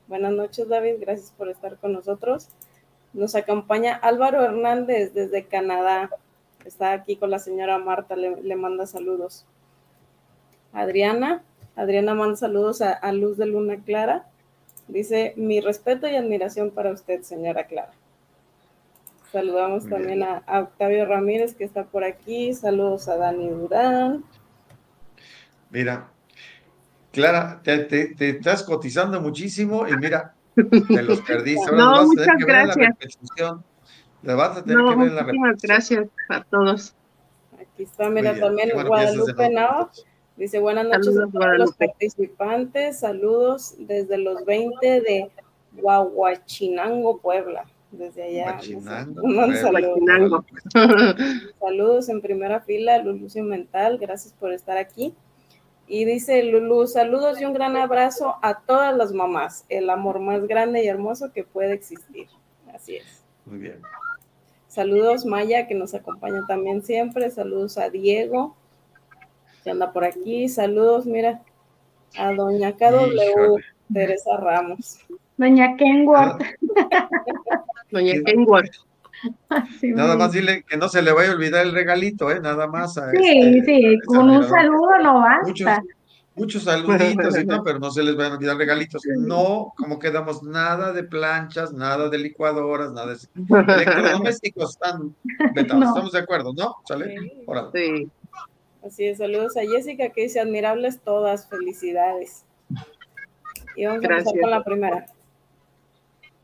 [0.08, 2.50] Buenas noches David, gracias por estar con nosotros.
[3.14, 6.10] Nos acompaña Álvaro Hernández desde Canadá.
[6.66, 9.46] Está aquí con la señora Marta, le, manda saludos.
[10.74, 11.44] Adriana,
[11.76, 14.26] Adriana manda saludos a, a Luz de Luna Clara.
[14.88, 17.92] Dice, mi respeto y admiración para usted, señora Clara.
[19.32, 22.54] Saludamos también a, Octavio Ramírez que está por aquí.
[22.54, 24.24] Saludos a Dani Durán.
[25.70, 26.10] Mira,
[27.18, 31.72] Clara, te, estás cotizando muchísimo y mira, te los perdiste.
[31.72, 32.96] no, muchas gracias.
[34.22, 36.94] La vas a tener que ver la Muchas gracias a todos.
[37.60, 39.90] Aquí está, mira, también Guadalupe Nava.
[40.36, 43.00] Dice buenas noches a todos los participantes.
[43.00, 45.32] Saludos desde los 20 de
[45.72, 48.60] Guaguachinango, Puebla desde allá.
[48.84, 50.46] saludos.
[51.60, 55.16] saludos en primera fila, Lulu Mental, gracias por estar aquí.
[55.88, 60.46] Y dice Lulu, saludos y un gran abrazo a todas las mamás, el amor más
[60.46, 62.28] grande y hermoso que puede existir.
[62.74, 63.24] Así es.
[63.46, 63.82] Muy bien.
[64.68, 67.32] Saludos Maya, que nos acompaña también siempre.
[67.32, 68.56] Saludos a Diego,
[69.64, 70.50] que anda por aquí.
[70.50, 71.42] Saludos, mira,
[72.18, 73.58] a Doña KW
[73.94, 75.00] Teresa Ramos.
[75.38, 76.42] Doña Kenworth.
[77.92, 78.87] Doña Kenworth.
[79.82, 82.40] Nada más dile que no se le vaya a olvidar el regalito, ¿eh?
[82.40, 82.94] Nada más.
[82.94, 85.84] sí, este, sí, con un saludo no basta.
[86.36, 89.02] Muchos, saluditos y no, pero no se les vayan a olvidar regalitos.
[89.18, 93.18] No, como quedamos, nada de planchas, nada de licuadoras, nada de
[93.74, 95.16] electrodomésticos están
[95.56, 96.76] Estamos de acuerdo, ¿no?
[96.86, 97.18] ¿Sale?
[97.74, 98.08] Sí.
[98.86, 102.46] Así es, saludos a Jessica que dice admirables todas, felicidades.
[103.76, 105.06] Y vamos a empezar con la primera.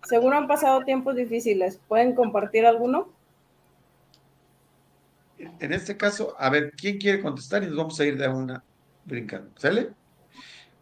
[0.03, 1.79] Seguro han pasado tiempos difíciles.
[1.87, 3.09] ¿Pueden compartir alguno?
[5.59, 7.63] En este caso, a ver, ¿quién quiere contestar?
[7.63, 8.63] Y nos vamos a ir de una
[9.05, 9.51] brincando.
[9.57, 9.89] ¿Sale?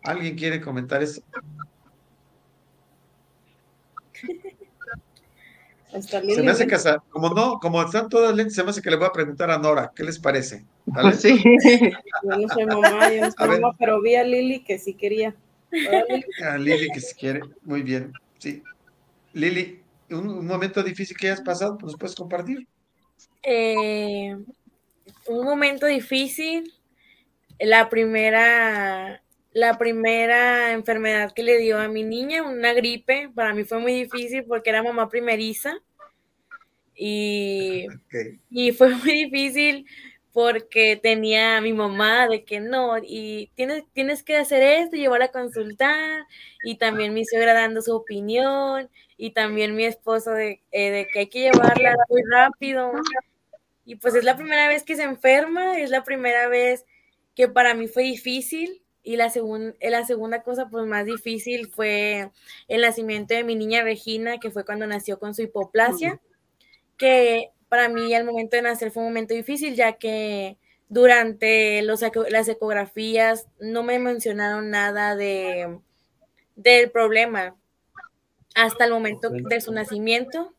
[0.03, 1.22] ¿Alguien quiere comentar eso?
[5.99, 6.78] se me hace que,
[7.09, 9.57] como no, como están todas lentes, se me hace que le voy a preguntar a
[9.57, 10.63] Nora, ¿qué les parece?
[11.17, 11.43] Sí.
[12.24, 15.36] Yo no soy mamá, yo no soy mamá, pero vi a Lili que sí quería.
[16.43, 18.63] A Lili que sí quiere, muy bien, sí.
[19.34, 22.67] Lili, un, momento difícil que hayas pasado, pues puedes compartir.
[23.43, 24.36] Eh,
[25.27, 26.73] un momento difícil,
[27.59, 29.23] la primera,
[29.53, 33.93] la primera enfermedad que le dio a mi niña, una gripe, para mí fue muy
[33.93, 35.73] difícil porque era mamá primeriza
[36.95, 37.88] y,
[38.49, 39.86] y fue muy difícil
[40.34, 45.25] porque tenía a mi mamá de que no, y tienes, tienes que hacer esto, llevarla
[45.25, 46.25] a consultar,
[46.63, 51.19] y también mi suegra dando su opinión, y también mi esposo de, eh, de que
[51.19, 52.91] hay que llevarla muy rápido.
[53.86, 56.86] Y pues es la primera vez que se enferma, es la primera vez
[57.36, 59.32] que para mí fue difícil, y la,
[59.82, 62.29] la segunda cosa pues más difícil fue
[62.67, 66.21] el nacimiento de mi niña Regina, que fue cuando nació con su hipoplasia,
[66.97, 70.57] que para mí el momento de nacer fue un momento difícil, ya que
[70.89, 75.80] durante los, las ecografías no me mencionaron nada de,
[76.57, 77.55] del problema
[78.55, 80.53] hasta el momento de su nacimiento.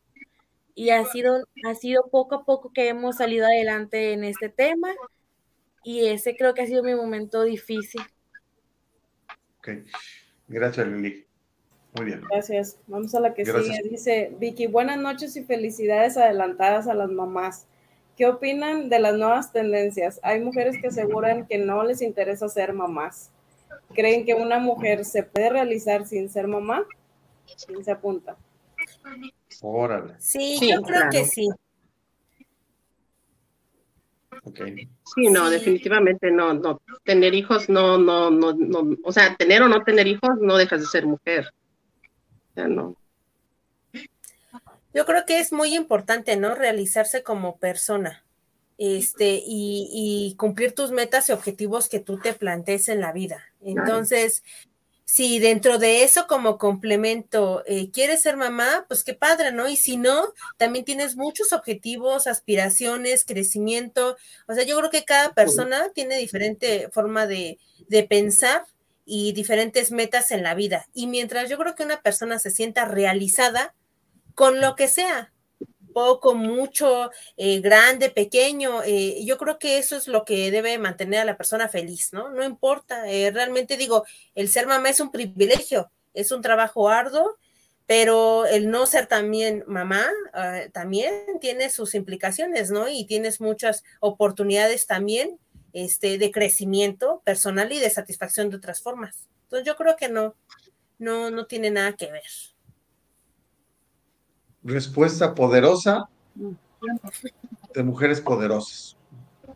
[0.75, 4.89] Y ha sido, ha sido poco a poco que hemos salido adelante en este tema.
[5.85, 8.01] Y ese creo que ha sido mi momento difícil.
[9.59, 9.69] Ok.
[10.49, 11.27] Gracias, Lili.
[11.95, 12.23] Muy bien.
[12.31, 12.79] Gracias.
[12.87, 13.83] Vamos a la que sigue.
[13.91, 17.67] Dice Vicky, buenas noches y felicidades adelantadas a las mamás.
[18.17, 20.19] ¿Qué opinan de las nuevas tendencias?
[20.23, 23.31] Hay mujeres que aseguran que no les interesa ser mamás.
[23.95, 26.85] ¿Creen que una mujer se puede realizar sin ser mamá?
[27.67, 28.37] ¿Quién se apunta?
[29.61, 30.15] Órale.
[30.19, 31.49] Sí, yo creo que sí.
[34.45, 34.89] Okay.
[35.15, 36.81] Sí, no, definitivamente no, no.
[37.05, 40.81] Tener hijos no, no, no, no, o sea, tener o no tener hijos no dejas
[40.81, 41.53] de ser mujer
[42.57, 42.97] no.
[44.95, 46.55] Yo creo que es muy importante, ¿no?
[46.55, 48.25] Realizarse como persona.
[48.79, 53.41] Este, y, cumplir tus metas y objetivos que tú te plantees en la vida.
[53.61, 54.43] Entonces,
[55.05, 59.69] si dentro de eso como complemento eh, quieres ser mamá, pues qué padre, ¿no?
[59.69, 64.17] Y si no, también tienes muchos objetivos, aspiraciones, crecimiento.
[64.49, 68.65] O sea, yo creo que cada persona tiene diferente forma de, de pensar
[69.05, 70.87] y diferentes metas en la vida.
[70.95, 73.75] Y mientras yo creo que una persona se sienta realizada
[74.35, 75.33] con lo que sea,
[75.93, 78.83] poco, mucho, eh, grande, pequeño.
[78.85, 82.31] Eh, yo creo que eso es lo que debe mantener a la persona feliz, ¿no?
[82.31, 87.39] No importa, eh, realmente digo, el ser mamá es un privilegio, es un trabajo arduo,
[87.87, 92.89] pero el no ser también mamá ah, también tiene sus implicaciones, ¿no?
[92.89, 95.39] Y tienes muchas oportunidades también
[95.73, 99.29] este, de crecimiento personal y de satisfacción de otras formas.
[99.45, 100.35] Entonces yo creo que no,
[100.99, 102.23] no, no tiene nada que ver.
[104.63, 106.09] Respuesta poderosa
[107.75, 108.97] de mujeres poderosas.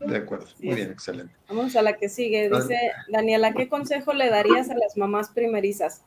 [0.05, 1.33] De acuerdo, muy bien, excelente.
[1.47, 2.49] Vamos a la que sigue.
[2.49, 6.03] Dice Daniela, ¿qué consejo le darías a las mamás primerizas?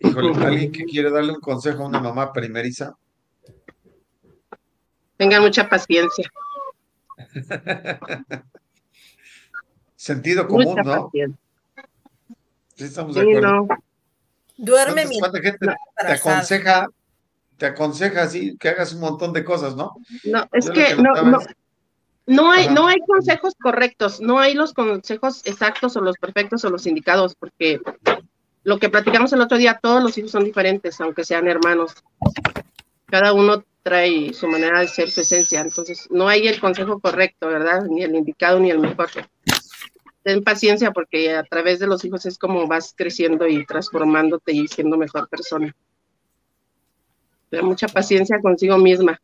[0.00, 2.96] Híjole, ¿alguien que quiere darle un consejo a una mamá primeriza?
[5.16, 6.30] Tengan mucha paciencia.
[10.04, 11.04] Sentido común, mucha ¿no?
[11.06, 11.40] Paciencia.
[12.74, 13.68] Sí, estamos de acuerdo.
[14.58, 16.88] Duerme ¿Cuánta gente te aconseja
[17.56, 19.94] te aconseja así que hagas un montón de cosas, ¿no?
[20.24, 21.38] No, es que, no, no,
[22.26, 26.68] no, hay, no hay consejos correctos, no hay los consejos exactos o los perfectos o
[26.68, 27.80] los indicados, porque
[28.62, 31.94] lo que platicamos el otro día, todos los hijos son diferentes, aunque sean hermanos.
[33.06, 37.46] Cada uno trae su manera de ser, su esencia, entonces no hay el consejo correcto,
[37.46, 37.84] ¿verdad?
[37.88, 39.08] Ni el indicado ni el mejor.
[40.24, 44.66] Ten paciencia porque a través de los hijos es como vas creciendo y transformándote y
[44.66, 45.74] siendo mejor persona
[47.62, 49.20] mucha paciencia consigo misma.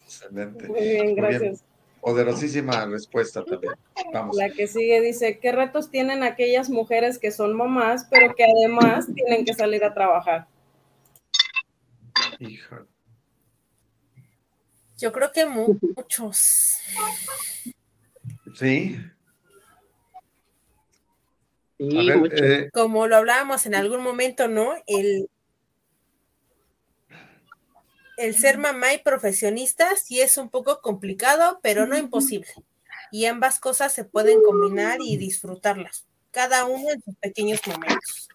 [0.00, 0.68] Excelente.
[0.68, 1.64] Muy bien, gracias.
[2.00, 3.74] Poderosísima respuesta también.
[4.12, 4.36] Vamos.
[4.36, 9.06] La que sigue dice, ¿qué retos tienen aquellas mujeres que son mamás, pero que además
[9.14, 10.48] tienen que salir a trabajar?
[12.40, 12.86] Hijo.
[14.98, 16.76] Yo creo que muchos.
[18.54, 18.98] Sí.
[21.78, 24.74] Eh, Como lo hablábamos en algún momento, ¿no?
[24.86, 25.28] El,
[28.16, 32.48] el ser mamá y profesionista sí es un poco complicado, pero no imposible.
[33.10, 38.28] Y ambas cosas se pueden combinar y disfrutarlas, cada uno en sus pequeños momentos.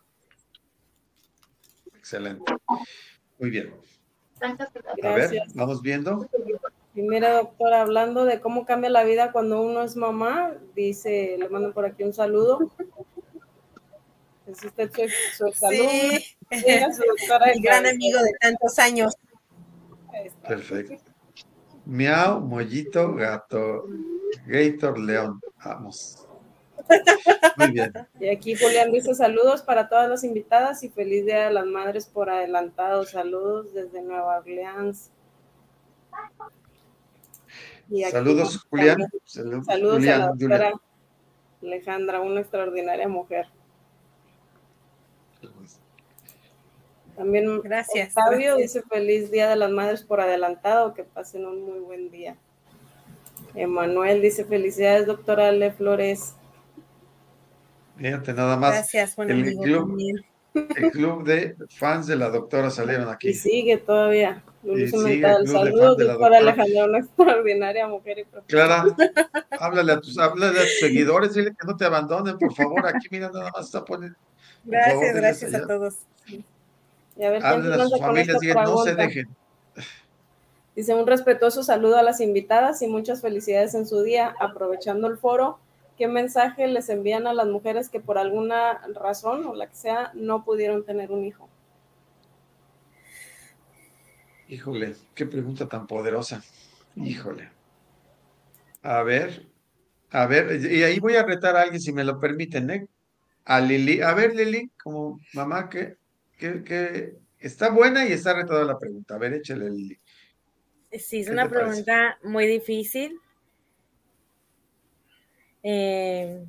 [1.96, 2.54] Excelente.
[3.40, 3.74] Muy bien.
[5.04, 6.30] A ver, vamos viendo.
[6.98, 11.72] Primera doctora, hablando de cómo cambia la vida cuando uno es mamá, dice, le mando
[11.72, 12.72] por aquí un saludo.
[14.48, 14.90] Es usted
[15.38, 16.26] su, Sí.
[16.50, 19.14] El gran amigo de tantos años.
[20.48, 20.96] Perfecto.
[21.86, 23.86] Miau, mollito, gato,
[24.48, 25.40] Gator, león.
[25.64, 26.28] Vamos.
[27.58, 27.94] Muy bien.
[28.20, 32.08] Y aquí Julián dice saludos para todas las invitadas y feliz Día de las Madres
[32.08, 33.06] por adelantado.
[33.06, 35.12] Saludos desde Nueva Orleans.
[38.12, 38.98] Saludos, Julián.
[39.26, 40.74] Saludos, a la doctora
[41.62, 43.48] Alejandra, una extraordinaria mujer.
[47.16, 48.10] También gracias.
[48.16, 52.38] Octavio dice feliz Día de las Madres por adelantado, que pasen un muy buen día.
[53.56, 56.36] Emanuel dice felicidades, doctora Le Flores.
[57.98, 58.74] Fíjate, nada más.
[58.74, 59.98] Gracias, buen el club,
[60.54, 63.30] el club de fans de la doctora salieron aquí.
[63.30, 64.44] Y sigue todavía.
[64.68, 68.86] Saludos, doctora Alejandra, una extraordinaria mujer y Clara,
[69.60, 72.86] háblale a tus, háblale a tus seguidores, dile que no te abandonen, por favor.
[72.86, 74.18] Aquí, mira, nada más está poniendo.
[74.66, 75.96] Gracias, gracias a todos.
[77.18, 79.28] Y a ver no se dejen.
[80.76, 84.36] Dice un respetuoso saludo a las invitadas y muchas felicidades en su día.
[84.40, 85.58] Aprovechando el foro,
[85.98, 90.12] ¿qué mensaje les envían a las mujeres que por alguna razón o la que sea
[90.14, 91.50] no pudieron tener un hijo?
[94.50, 96.44] Híjole, qué pregunta tan poderosa.
[96.96, 97.50] Híjole.
[98.82, 99.46] A ver,
[100.12, 102.88] a ver, y ahí voy a retar a alguien si me lo permiten, ¿eh?
[103.44, 104.02] A Lili.
[104.02, 105.98] A ver, Lili, como mamá, ¿qué?
[106.38, 109.16] que, está buena y está retada la pregunta.
[109.16, 110.00] A ver, échale el.
[110.92, 113.20] Sí, es una pregunta muy difícil.
[115.64, 116.46] Eh,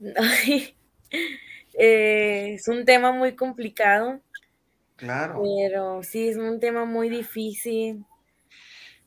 [1.74, 4.20] eh, es un tema muy complicado.
[4.96, 5.42] Claro.
[5.42, 8.04] Pero sí, es un tema muy difícil.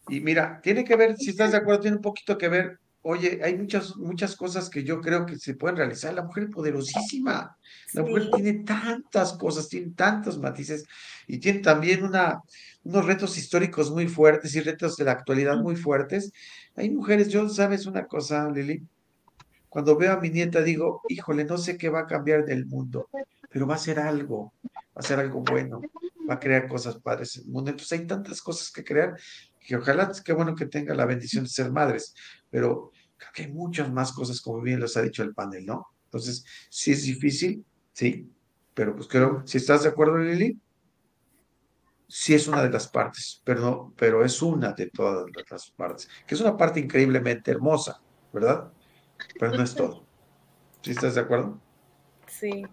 [0.08, 3.40] Y mira, tiene que ver, si estás de acuerdo, tiene un poquito que ver Oye,
[3.42, 6.14] hay muchas, muchas cosas que yo creo que se pueden realizar.
[6.14, 7.58] La mujer es poderosísima.
[7.94, 10.86] La mujer tiene tantas cosas, tiene tantos matices
[11.26, 12.42] y tiene también una,
[12.84, 16.32] unos retos históricos muy fuertes y retos de la actualidad muy fuertes.
[16.76, 18.84] Hay mujeres, yo, ¿sabes una cosa, Lili?
[19.70, 23.10] Cuando veo a mi nieta digo, híjole, no sé qué va a cambiar del mundo,
[23.50, 25.82] pero va a ser algo, va a ser algo bueno,
[26.30, 27.72] va a crear cosas padres en el mundo.
[27.72, 29.16] Entonces hay tantas cosas que crear
[29.60, 32.16] que ojalá, qué bueno que tenga la bendición de ser madres,
[32.50, 35.88] pero creo que hay muchas más cosas, como bien les ha dicho el panel, ¿no?
[36.06, 37.64] Entonces, sí es difícil,
[37.94, 38.32] sí,
[38.74, 40.60] pero pues creo, si estás de acuerdo, Lili,
[42.08, 46.34] sí es una de las partes, pero, pero es una de todas las partes, que
[46.34, 48.02] es una parte increíblemente hermosa,
[48.34, 48.72] ¿verdad?
[49.40, 50.04] Pero no es todo.
[50.82, 51.58] ¿Sí estás de acuerdo?
[52.28, 52.66] Sí.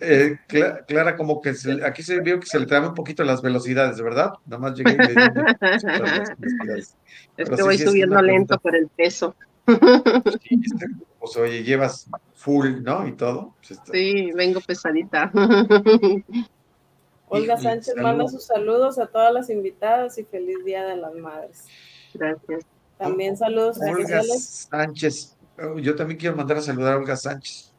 [0.00, 0.36] Eh,
[0.88, 4.32] Clara, como que aquí se vio que se le trae un poquito las velocidades, ¿verdad?
[4.46, 5.14] Nada más llegué y le di
[7.36, 9.36] Es que voy subiendo lento por el peso.
[9.66, 10.86] Sí, este,
[11.20, 13.06] pues, oye, llevas full, ¿no?
[13.06, 13.54] Y todo.
[13.66, 15.30] Pues, sí, vengo pesadita.
[17.28, 21.66] Olga Sánchez manda sus saludos a todas las invitadas y feliz Día de las Madres.
[22.12, 22.66] Gracias.
[22.98, 25.36] También saludos a Olga Sánchez.
[25.58, 27.72] Oh, yo también quiero mandar a saludar a Olga Sánchez.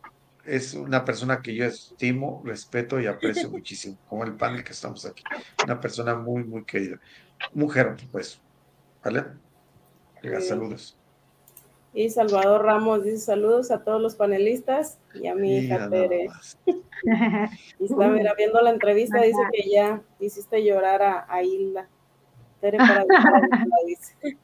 [0.45, 5.05] Es una persona que yo estimo, respeto y aprecio muchísimo, como el panel que estamos
[5.05, 5.23] aquí.
[5.63, 6.99] Una persona muy, muy querida.
[7.53, 8.39] Mujer, pues.
[9.03, 9.25] ¿Vale?
[10.23, 10.97] Olga, saludos.
[11.95, 16.27] Y Salvador Ramos dice saludos a todos los panelistas y a mi hija Tere.
[17.79, 21.87] y está mira, viendo la entrevista, dice que ya hiciste llorar a, Hilda.
[22.59, 23.05] Tere para
[23.85, 24.37] dice.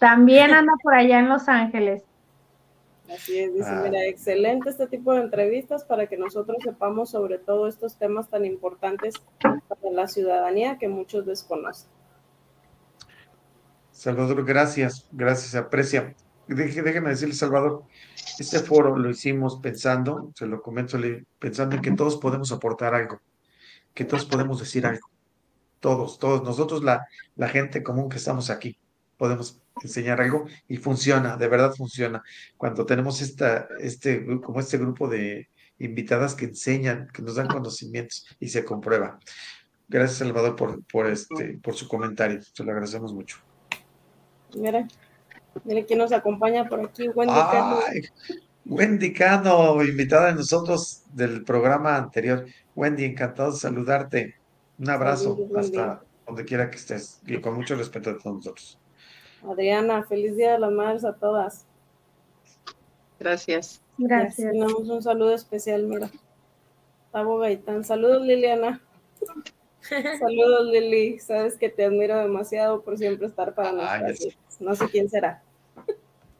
[0.00, 2.02] También anda por allá en Los Ángeles.
[3.08, 3.82] Así es, dice, ah.
[3.84, 8.44] mira, excelente este tipo de entrevistas para que nosotros sepamos sobre todo estos temas tan
[8.44, 11.88] importantes para la ciudadanía que muchos desconocen.
[13.92, 16.14] Salvador, gracias, gracias, aprecia
[16.54, 17.84] déjeme decirle, Salvador,
[18.38, 20.98] este foro lo hicimos pensando, se lo comento,
[21.38, 23.20] pensando en que todos podemos aportar algo,
[23.94, 25.08] que todos podemos decir algo.
[25.78, 28.78] Todos, todos, nosotros, la, la gente común que estamos aquí,
[29.20, 32.22] podemos enseñar algo y funciona, de verdad funciona.
[32.56, 38.26] Cuando tenemos esta, este, como este grupo de invitadas que enseñan, que nos dan conocimientos
[38.40, 39.18] y se comprueba.
[39.88, 42.40] Gracias, Salvador, por, por, este, por su comentario.
[42.40, 43.36] Se lo agradecemos mucho.
[44.56, 44.88] Mira,
[45.64, 47.80] Mire quién nos acompaña por aquí, Wendy Cano.
[48.64, 52.46] Wendy Cano, invitada de nosotros del programa anterior.
[52.74, 54.36] Wendy, encantado de saludarte.
[54.78, 58.78] Un abrazo hasta donde quiera que estés y con mucho respeto a todos nosotros.
[59.48, 61.66] Adriana, feliz día de las madres a todas.
[63.18, 63.82] Gracias.
[63.98, 64.50] Gracias.
[64.50, 66.10] Tenemos un saludo especial, mira.
[67.12, 67.84] Tabo Gaitán.
[67.84, 68.80] Saludos, Liliana.
[69.82, 71.18] Saludos, Lili.
[71.18, 74.38] Sabes que te admiro demasiado por siempre estar para nosotros.
[74.58, 75.42] No sé quién será.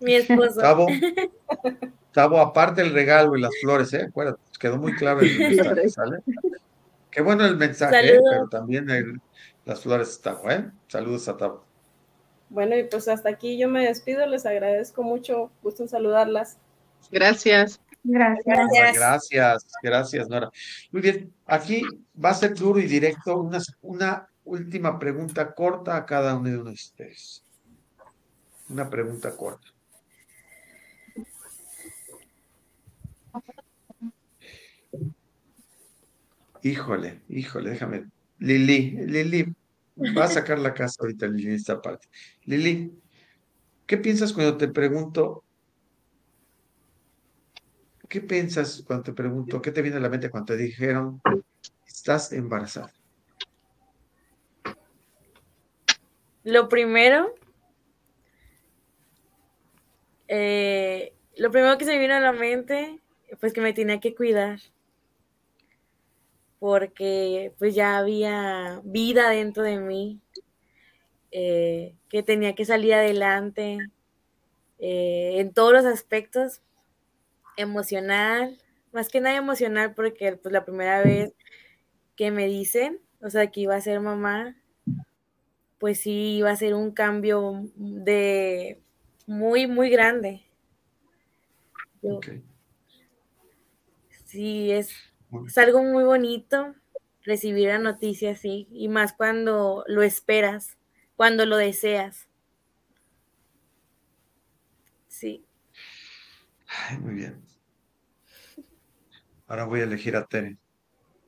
[0.01, 0.61] Mi esposo.
[2.13, 4.07] Tavo, aparte el regalo y las flores, ¿eh?
[4.09, 6.19] Acuérdate, quedó muy claro el mensaje, ¿sale?
[7.11, 8.21] Qué bueno el mensaje, ¿eh?
[8.31, 8.87] pero también
[9.65, 10.69] las flores, Tavo, ¿eh?
[10.89, 11.70] Saludos a Tavo.
[12.51, 16.59] Bueno, y pues hasta aquí yo me despido, les agradezco mucho, gusto en saludarlas.
[17.11, 17.81] Gracias.
[18.03, 18.95] Gracias.
[18.95, 20.51] Gracias, gracias, Nora.
[20.91, 21.83] Muy bien, aquí
[22.23, 26.73] va a ser duro y directo una, una última pregunta corta a cada uno de
[26.73, 27.45] ustedes.
[28.69, 29.69] Una pregunta corta.
[36.63, 38.07] Híjole, híjole, déjame.
[38.39, 39.55] Lili, Lili,
[40.17, 42.09] va a sacar la casa ahorita en esta parte.
[42.45, 42.93] Lili,
[43.87, 45.45] ¿qué piensas cuando te pregunto?
[48.09, 49.63] ¿Qué piensas cuando te pregunto?
[49.63, 51.21] ¿Qué te viene a la mente cuando te dijeron
[51.87, 52.93] estás embarazada?
[56.43, 57.35] Lo primero
[60.33, 63.01] eh, lo primero que se vino a la mente,
[63.41, 64.61] pues que me tenía que cuidar,
[66.61, 70.21] porque pues ya había vida dentro de mí,
[71.33, 73.79] eh, que tenía que salir adelante
[74.79, 76.61] eh, en todos los aspectos,
[77.57, 78.59] emocional,
[78.93, 81.35] más que nada emocional, porque pues la primera vez
[82.15, 84.57] que me dicen, o sea, que iba a ser mamá,
[85.79, 88.81] pues sí iba a ser un cambio de
[89.27, 90.43] muy, muy grande.
[94.27, 94.95] Sí, es,
[95.47, 96.75] es algo muy bonito
[97.23, 100.79] recibir la noticia así, y más cuando lo esperas,
[101.17, 102.29] cuando lo deseas.
[105.09, 105.45] Sí.
[107.01, 107.43] muy bien.
[109.47, 110.57] Ahora voy a elegir a Tere.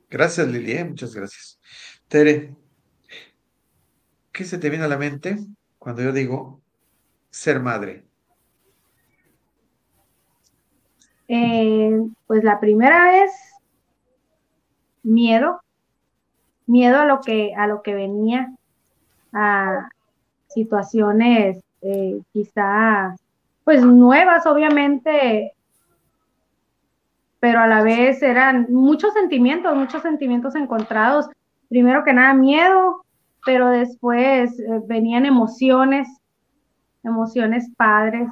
[0.09, 0.85] Gracias, Lili, ¿eh?
[0.85, 1.59] muchas gracias.
[2.07, 2.55] Tere,
[4.31, 5.37] ¿qué se te viene a la mente
[5.77, 6.61] cuando yo digo
[7.29, 8.05] ser madre?
[11.27, 11.91] Eh,
[12.27, 13.31] pues la primera vez,
[15.03, 15.61] miedo,
[16.65, 18.53] miedo a lo que, a lo que venía,
[19.33, 19.89] a
[20.47, 23.15] situaciones eh, quizá
[23.63, 25.53] pues nuevas, obviamente,
[27.39, 31.29] pero a la vez eran muchos sentimientos, muchos sentimientos encontrados.
[31.69, 33.03] Primero que nada, miedo,
[33.45, 36.07] pero después eh, venían emociones,
[37.03, 38.29] emociones padres.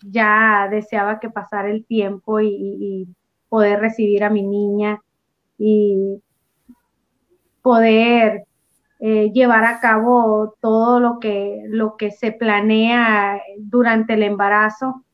[0.00, 3.08] Ya deseaba que pasara el tiempo y
[3.48, 5.00] poder recibir a mi niña
[5.58, 6.22] y
[7.62, 8.44] poder
[9.00, 15.04] eh, llevar a cabo todo lo que, lo que se planea durante el embarazo,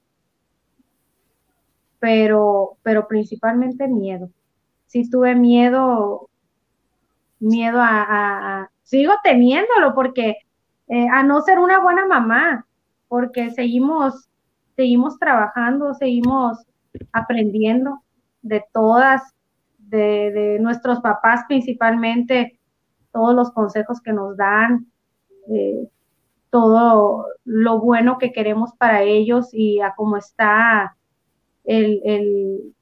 [1.99, 4.31] pero, pero principalmente miedo.
[4.87, 6.29] Sí tuve miedo,
[7.39, 10.37] miedo a, sigo teniéndolo porque
[10.89, 12.67] eh, a no ser una buena mamá,
[13.09, 14.29] porque seguimos,
[14.77, 16.59] seguimos trabajando, seguimos
[17.13, 18.03] aprendiendo
[18.43, 19.23] de todas,
[19.91, 22.59] de, nuestros papás principalmente,
[23.13, 24.87] todos los consejos que nos dan,
[25.49, 25.89] eh,
[26.51, 30.97] todo lo bueno que queremos para ellos y a cómo está
[31.65, 32.75] el,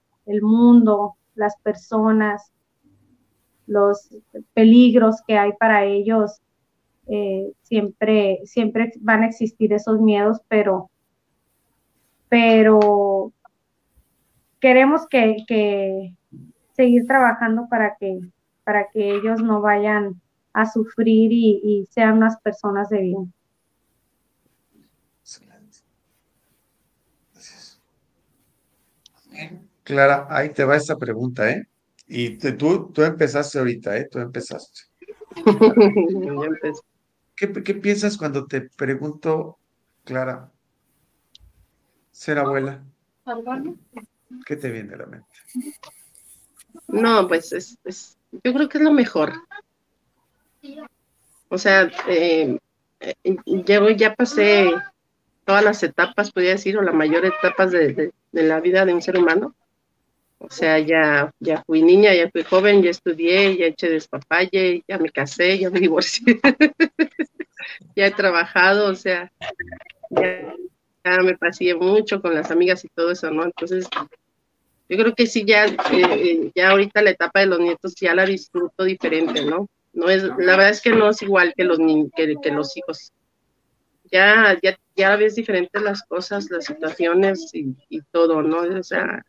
[0.43, 2.51] mundo, las personas,
[3.67, 4.09] los
[4.55, 6.41] peligros que hay para ellos.
[7.11, 10.91] Eh, siempre, siempre van a existir esos miedos, pero,
[12.29, 13.33] pero
[14.61, 16.15] queremos que
[16.79, 18.21] seguir trabajando para que
[18.63, 20.21] para que ellos no vayan
[20.53, 23.33] a sufrir y, sean unas personas de bien.
[25.23, 25.79] Excelente.
[27.33, 27.81] Gracias.
[29.83, 31.67] Clara, ahí te va esta pregunta, ¿eh?
[32.07, 34.07] Y tú, tú empezaste ahorita, ¿eh?
[34.11, 34.83] Tú empezaste.
[37.35, 39.59] ¿Qué, ¿Qué piensas cuando te pregunto,
[40.05, 40.53] Clara,
[42.13, 42.85] ser abuela?
[44.45, 45.27] ¿Qué te viene a la mente?
[46.87, 49.33] No, pues es, es, yo creo que es lo mejor.
[51.49, 52.59] O sea, eh,
[53.01, 54.71] eh ya pasé
[55.45, 59.17] todas las etapas, podría decir, o la mayor etapas de, la vida de un ser
[59.17, 59.55] humano.
[60.39, 64.99] O sea, ya, ya fui niña, ya fui joven, ya estudié, ya eché despapalle, ya
[64.99, 66.39] me casé, ya me divorcié,
[67.97, 69.33] ya he trabajado, o sea,
[70.11, 70.55] ya,
[71.05, 73.45] ya me pasé mucho con las amigas y todo eso, ¿no?
[73.45, 73.89] Entonces,
[74.89, 78.25] yo creo que sí, ya, eh, ya ahorita la etapa de los nietos ya la
[78.25, 79.69] disfruto diferente, ¿no?
[79.93, 81.79] No es, la verdad es que no es igual que los
[82.17, 83.13] que, que los hijos.
[84.11, 88.61] Ya, ya, ya ves diferentes las cosas, las situaciones y, y todo, ¿no?
[88.61, 89.23] O sea,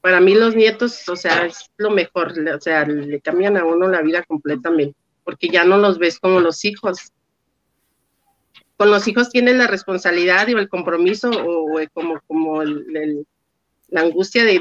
[0.00, 3.86] para mí los nietos, o sea, es lo mejor, o sea, le cambian a uno
[3.86, 7.12] la vida completamente, porque ya no los ves como los hijos.
[8.76, 13.26] Con los hijos tienes la responsabilidad y el compromiso o, como, como el
[13.90, 14.54] la angustia de,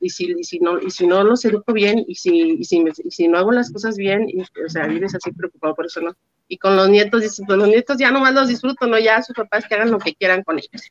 [0.00, 2.84] y, si, y, si, no, y si no los educo bien, y si, y si,
[3.10, 6.16] si no hago las cosas bien, y, o sea, vives así preocupado por eso, ¿no?
[6.48, 8.98] Y con los nietos, dices, pues los nietos ya nomás los disfruto, ¿no?
[8.98, 10.90] Ya sus papás que hagan lo que quieran con ellos.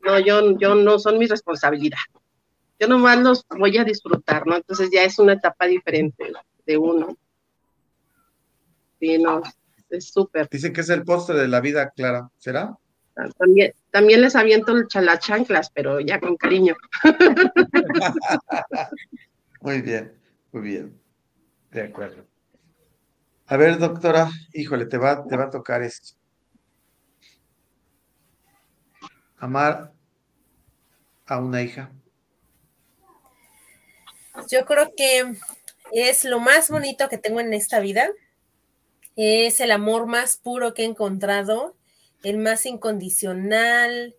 [0.00, 1.98] No, yo, yo no son mi responsabilidad.
[2.78, 4.56] Yo nomás los voy a disfrutar, ¿no?
[4.56, 6.32] Entonces ya es una etapa diferente
[6.66, 7.16] de uno.
[9.00, 9.42] Sí, no,
[9.88, 10.48] es súper.
[10.50, 12.28] Dicen que es el postre de la vida, Clara.
[12.38, 12.76] ¿Será?
[13.38, 16.74] También, también les aviento las chanclas, pero ya con cariño.
[19.60, 20.18] muy bien,
[20.50, 21.00] muy bien.
[21.70, 22.26] De acuerdo.
[23.46, 26.16] A ver, doctora, híjole, te va, te va a tocar esto.
[29.36, 29.92] Amar
[31.26, 31.92] a una hija.
[34.50, 35.34] Yo creo que
[35.92, 38.08] es lo más bonito que tengo en esta vida.
[39.16, 41.76] Es el amor más puro que he encontrado
[42.22, 44.16] el más incondicional,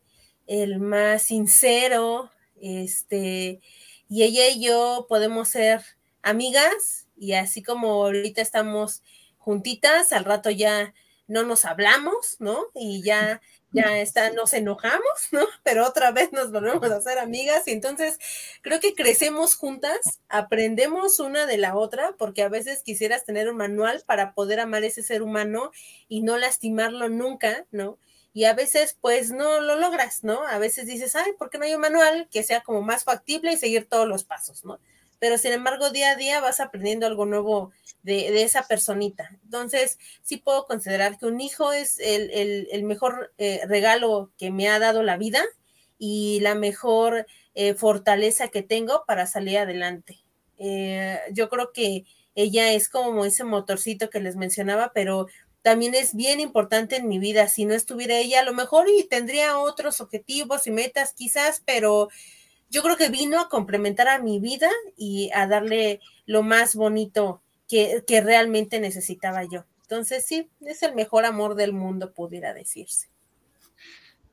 [0.47, 2.31] el más sincero,
[2.61, 3.61] este,
[4.09, 5.81] y ella y yo podemos ser
[6.21, 9.03] amigas y así como ahorita estamos
[9.37, 10.93] juntitas, al rato ya
[11.27, 12.67] no nos hablamos, ¿no?
[12.73, 13.41] Y ya
[13.73, 15.01] ya está, nos enojamos,
[15.31, 15.41] ¿no?
[15.63, 18.19] Pero otra vez nos volvemos a hacer amigas y entonces
[18.61, 23.57] creo que crecemos juntas, aprendemos una de la otra, porque a veces quisieras tener un
[23.57, 25.71] manual para poder amar ese ser humano
[26.07, 27.97] y no lastimarlo nunca, ¿no?
[28.33, 30.43] Y a veces pues no lo logras, ¿no?
[30.47, 33.53] A veces dices, ay, ¿por qué no hay un manual que sea como más factible
[33.53, 34.79] y seguir todos los pasos, ¿no?
[35.23, 37.71] Pero sin embargo día a día vas aprendiendo algo nuevo
[38.01, 39.29] de, esa personita.
[39.45, 44.79] Entonces, sí puedo considerar que un hijo es el, mejor eh, regalo que me ha
[44.79, 45.41] dado la vida
[45.97, 47.25] y la mejor
[47.55, 50.19] eh, fortaleza que tengo para salir adelante.
[50.57, 52.03] Eh, yo creo que
[52.35, 55.27] ella es como ese motorcito que les mencionaba, pero
[55.61, 57.47] también es bien importante en mi vida.
[57.47, 62.09] Si no estuviera ella, a lo mejor y tendría otros objetivos y metas quizás, pero
[62.73, 64.67] yo creo que vino a complementar a mi vida
[64.97, 69.63] y a darle lo más bonito que, realmente necesitaba yo.
[69.83, 73.09] Entonces sí, es el mejor amor del mundo, pudiera decirse.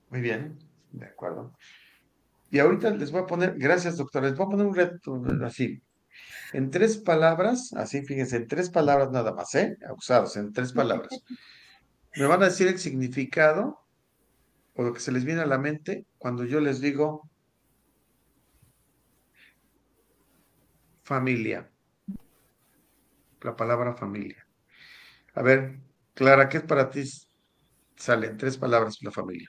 [0.09, 0.59] Muy bien,
[0.91, 1.53] de acuerdo.
[2.51, 5.83] Y ahorita les voy a poner, gracias doctor, les voy a poner un reto así.
[6.55, 9.77] En tres palabras, así fíjense, en tres palabras nada más, ¿eh?
[9.87, 11.11] Abusados, en tres palabras.
[12.17, 13.81] Me van a decir el significado
[14.75, 17.30] o lo que se les viene a la mente cuando yo les digo
[21.11, 21.69] familia.
[23.43, 24.47] La palabra familia.
[25.35, 25.81] A ver,
[26.15, 27.03] Clara, ¿qué es para ti?
[27.97, 29.49] Sale en tres palabras la familia.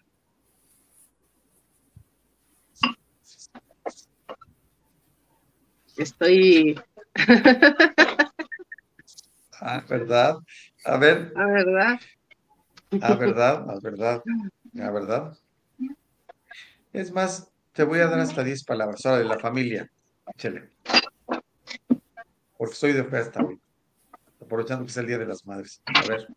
[5.98, 6.82] Estoy.
[9.62, 10.38] ah, ¿verdad?
[10.86, 11.32] A ver.
[11.36, 12.00] Ah, ¿verdad?
[13.02, 13.66] Ah, ¿verdad?
[13.70, 14.24] Ah, ¿verdad?
[14.82, 15.38] Ah, ¿verdad?
[16.92, 19.06] Es más, te voy a dar hasta diez palabras.
[19.06, 19.88] Ahora de la familia.
[22.62, 23.60] Porque soy de oferta hoy.
[24.40, 25.82] Aprovechando que es el Día de las Madres.
[25.88, 26.28] A ver.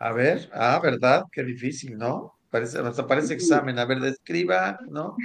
[0.00, 1.26] A ver, ah, ¿verdad?
[1.30, 2.36] Qué difícil, ¿no?
[2.50, 3.78] Parece, hasta parece examen.
[3.78, 5.16] A ver, describa, ¿no?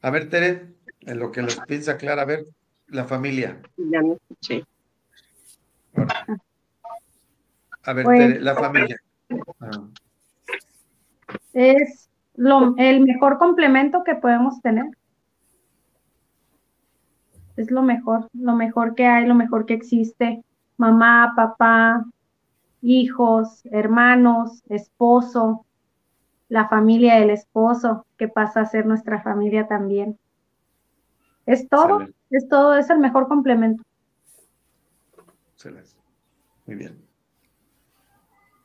[0.00, 2.46] A ver, Tere, en lo que les piensa Clara, a ver,
[2.86, 3.60] la familia.
[3.76, 4.64] Ya no escuché.
[7.82, 8.96] A ver, Tere, la familia.
[9.58, 9.88] Ah.
[11.52, 12.09] Es
[12.40, 14.86] lo, el mejor complemento que podemos tener.
[17.58, 20.42] Es lo mejor, lo mejor que hay, lo mejor que existe.
[20.78, 22.06] Mamá, papá,
[22.80, 25.66] hijos, hermanos, esposo,
[26.48, 30.18] la familia del esposo, que pasa a ser nuestra familia también.
[31.44, 33.82] Es todo, es todo, es el mejor complemento.
[35.52, 35.90] Excelente.
[36.64, 37.04] Muy bien.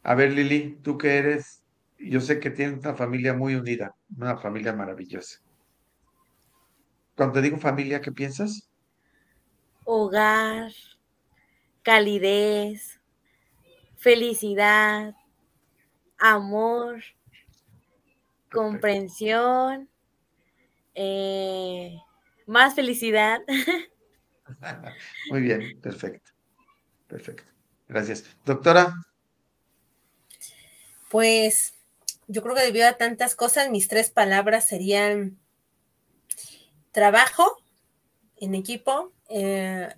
[0.03, 1.64] A ver, Lili, tú que eres,
[2.09, 5.39] yo sé que tienes una familia muy unida, una familia maravillosa.
[7.15, 8.69] Cuando te digo familia, ¿qué piensas?
[9.85, 10.71] Hogar,
[11.83, 12.99] calidez,
[13.97, 15.15] felicidad,
[16.17, 17.03] amor,
[18.51, 19.89] comprensión,
[20.93, 21.97] eh,
[22.45, 23.41] más felicidad.
[25.29, 26.31] Muy bien, perfecto.
[27.07, 27.51] Perfecto.
[27.87, 28.25] Gracias.
[28.45, 28.93] Doctora.
[31.09, 31.74] Pues
[32.27, 35.37] yo creo que debido a tantas cosas, mis tres palabras serían
[36.91, 37.57] trabajo
[38.37, 39.89] en equipo, eh,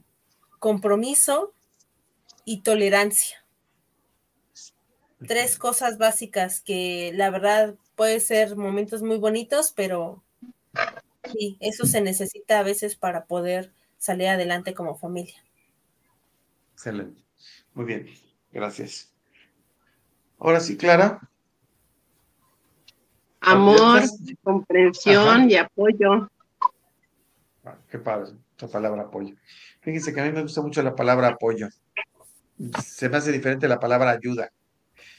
[0.60, 1.54] compromiso
[2.46, 3.48] y tolerancia
[5.26, 10.24] tres cosas básicas que la verdad puede ser momentos muy bonitos, pero
[11.32, 15.44] sí, eso se necesita a veces para poder salir adelante como familia.
[16.74, 17.24] Excelente.
[17.74, 18.08] Muy bien,
[18.52, 19.12] gracias.
[20.38, 21.20] Ahora sí, Clara.
[23.42, 24.02] Amor,
[24.44, 26.30] comprensión y apoyo.
[27.64, 29.36] Ah, qué padre, la palabra apoyo.
[29.82, 31.70] Fíjense que a mí me gusta mucho la palabra apoyo.
[32.84, 34.52] Se me hace diferente la palabra ayuda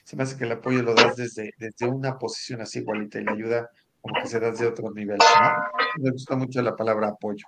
[0.08, 3.24] se me hace que el apoyo lo das desde, desde una posición así igualita y
[3.24, 3.70] la ayuda
[4.00, 6.02] como que se da desde otros niveles, ¿no?
[6.02, 7.46] Me gusta mucho la palabra apoyo.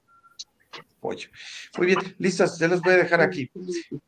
[0.98, 1.30] Apoyo.
[1.78, 3.51] Muy bien, listos, ya los voy a dejar aquí.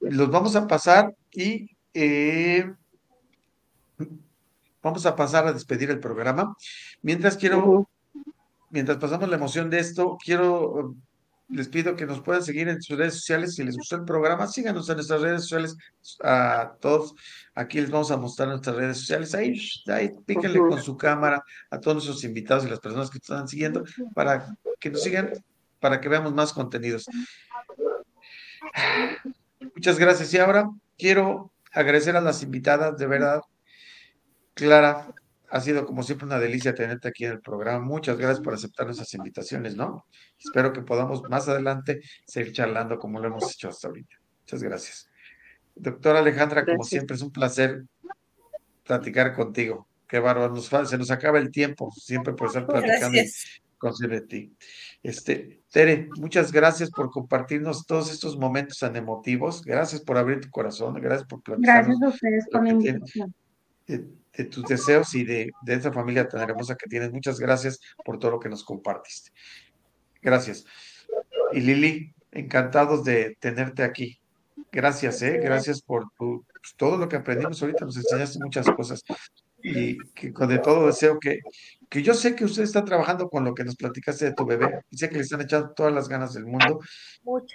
[0.00, 2.70] Los vamos a pasar y eh,
[4.82, 6.56] vamos a pasar a despedir el programa.
[7.02, 7.88] Mientras quiero,
[8.70, 10.94] mientras pasamos la emoción de esto, quiero
[11.52, 13.54] les pido que nos puedan seguir en sus redes sociales.
[13.54, 15.76] Si les gustó el programa, síganos en nuestras redes sociales
[16.22, 17.14] a todos.
[17.54, 19.34] Aquí les vamos a mostrar nuestras redes sociales.
[19.34, 23.46] Ahí, ahí píquenle con su cámara a todos nuestros invitados y las personas que están
[23.46, 23.84] siguiendo
[24.14, 25.32] para que nos sigan,
[25.78, 27.06] para que veamos más contenidos.
[29.74, 30.32] Muchas gracias.
[30.32, 33.42] Y ahora quiero agradecer a las invitadas, de verdad.
[34.54, 35.14] Clara,
[35.52, 37.84] ha sido como siempre una delicia tenerte aquí en el programa.
[37.84, 40.06] Muchas gracias por aceptar nuestras invitaciones, ¿no?
[40.38, 44.16] Espero que podamos más adelante seguir charlando como lo hemos hecho hasta ahorita.
[44.40, 45.10] Muchas gracias.
[45.74, 47.84] Doctora Alejandra, como siempre, es un placer
[48.84, 49.86] platicar contigo.
[50.08, 53.18] Qué bárbaro, se nos acaba el tiempo, siempre por estar platicando
[53.76, 54.56] con de ti.
[55.02, 59.62] Este, Tere, muchas gracias por compartirnos todos estos momentos tan emotivos.
[59.62, 61.84] Gracias por abrir tu corazón, gracias por platicar.
[61.84, 63.34] Gracias a ustedes por la invitación
[64.36, 67.12] de tus deseos y de, de esa familia tan hermosa que tienes.
[67.12, 69.30] Muchas gracias por todo lo que nos compartiste.
[70.20, 70.64] Gracias.
[71.52, 74.18] Y Lili, encantados de tenerte aquí.
[74.70, 75.38] Gracias, ¿eh?
[75.42, 77.84] Gracias por tu, pues, todo lo que aprendimos ahorita.
[77.84, 79.02] Nos enseñaste muchas cosas.
[79.64, 81.40] Y que con de todo deseo que,
[81.88, 84.80] que yo sé que usted está trabajando con lo que nos platicaste de tu bebé.
[84.90, 86.80] Y sé que le están echando todas las ganas del mundo.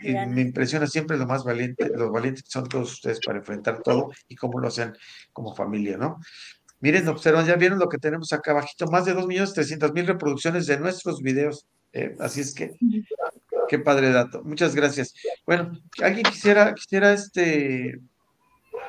[0.01, 3.81] y me impresiona siempre lo más valiente, los valientes que son todos ustedes para enfrentar
[3.81, 4.93] todo y cómo lo hacen
[5.33, 6.19] como familia, ¿no?
[6.79, 11.21] Miren, observan, ya vieron lo que tenemos acá abajito, más de 2.300.000 reproducciones de nuestros
[11.21, 11.65] videos.
[11.93, 12.77] Eh, así es que
[13.67, 14.43] Qué padre dato.
[14.43, 15.13] Muchas gracias.
[15.45, 15.71] Bueno,
[16.01, 17.99] ¿alguien quisiera, quisiera este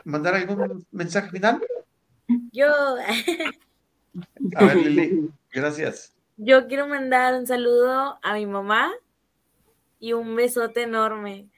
[0.04, 1.60] mandar algún mensaje final?
[2.52, 2.68] Yo.
[4.56, 6.14] A ver, Lili, gracias.
[6.36, 8.92] Yo quiero mandar un saludo a mi mamá
[9.98, 11.48] y un besote enorme,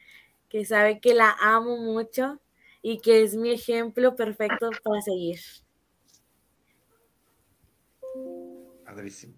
[0.48, 2.40] que sabe que la amo mucho
[2.80, 5.40] y que es mi ejemplo perfecto para seguir.
[8.84, 9.34] Padrísimo.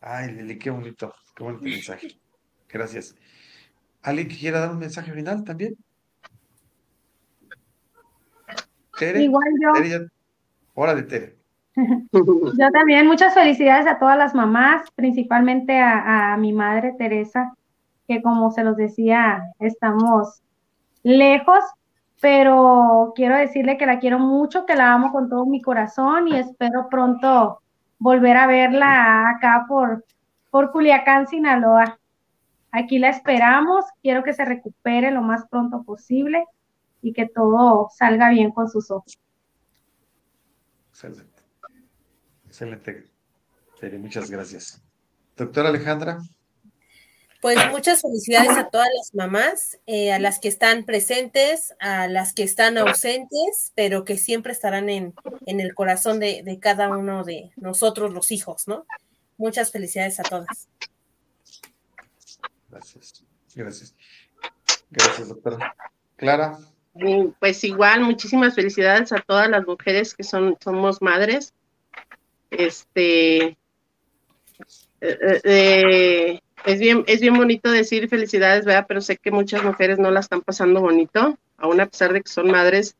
[0.00, 2.18] Ay, Lili, qué bonito, qué bonito mensaje.
[2.68, 3.14] Gracias.
[4.02, 5.76] ¿Alguien que quiera dar un mensaje final también?
[8.98, 9.72] Tere, Igual yo.
[9.74, 10.06] Tere ya-
[10.74, 11.36] Órale, Tere.
[11.76, 17.52] Yo también, muchas felicidades a todas las mamás, principalmente a, a mi madre Teresa,
[18.08, 20.40] que como se los decía, estamos
[21.02, 21.62] lejos,
[22.20, 26.36] pero quiero decirle que la quiero mucho, que la amo con todo mi corazón y
[26.36, 27.60] espero pronto
[27.98, 30.04] volver a verla acá por,
[30.50, 31.98] por Culiacán, Sinaloa.
[32.70, 36.44] Aquí la esperamos, quiero que se recupere lo más pronto posible
[37.02, 39.18] y que todo salga bien con sus ojos.
[40.88, 41.42] Excelente.
[42.46, 43.04] Excelente.
[43.98, 44.82] Muchas gracias.
[45.36, 46.18] Doctora Alejandra,
[47.40, 52.32] Pues muchas felicidades a todas las mamás, eh, a las que están presentes, a las
[52.32, 55.14] que están ausentes, pero que siempre estarán en,
[55.46, 58.86] en el corazón de, de cada uno de nosotros, los hijos, ¿no?
[59.36, 60.68] Muchas felicidades a todas.
[62.70, 63.24] gracias.
[63.54, 63.94] Gracias.
[64.90, 65.74] Gracias, doctora.
[66.16, 66.58] Clara,
[66.94, 71.54] Y, Pues igual, muchísimas felicidades a todas las mujeres que son, somos madres.
[72.50, 73.56] Este, eh,
[75.00, 78.86] eh, eh, es bien, es bien bonito decir felicidades, ¿verdad?
[78.88, 82.28] Pero sé que muchas mujeres no la están pasando bonito, aún a pesar de que
[82.28, 82.96] son madres,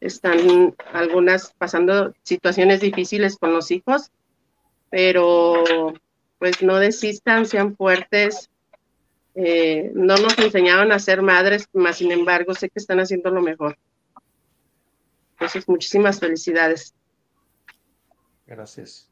[0.00, 4.10] están algunas pasando situaciones difíciles con los hijos,
[4.90, 5.94] pero
[6.38, 8.50] pues no desistan, sean fuertes.
[9.34, 13.42] Eh, no nos enseñaban a ser madres, más sin embargo, sé que están haciendo lo
[13.42, 13.78] mejor.
[15.32, 16.94] Entonces, muchísimas felicidades.
[18.46, 19.10] gracias.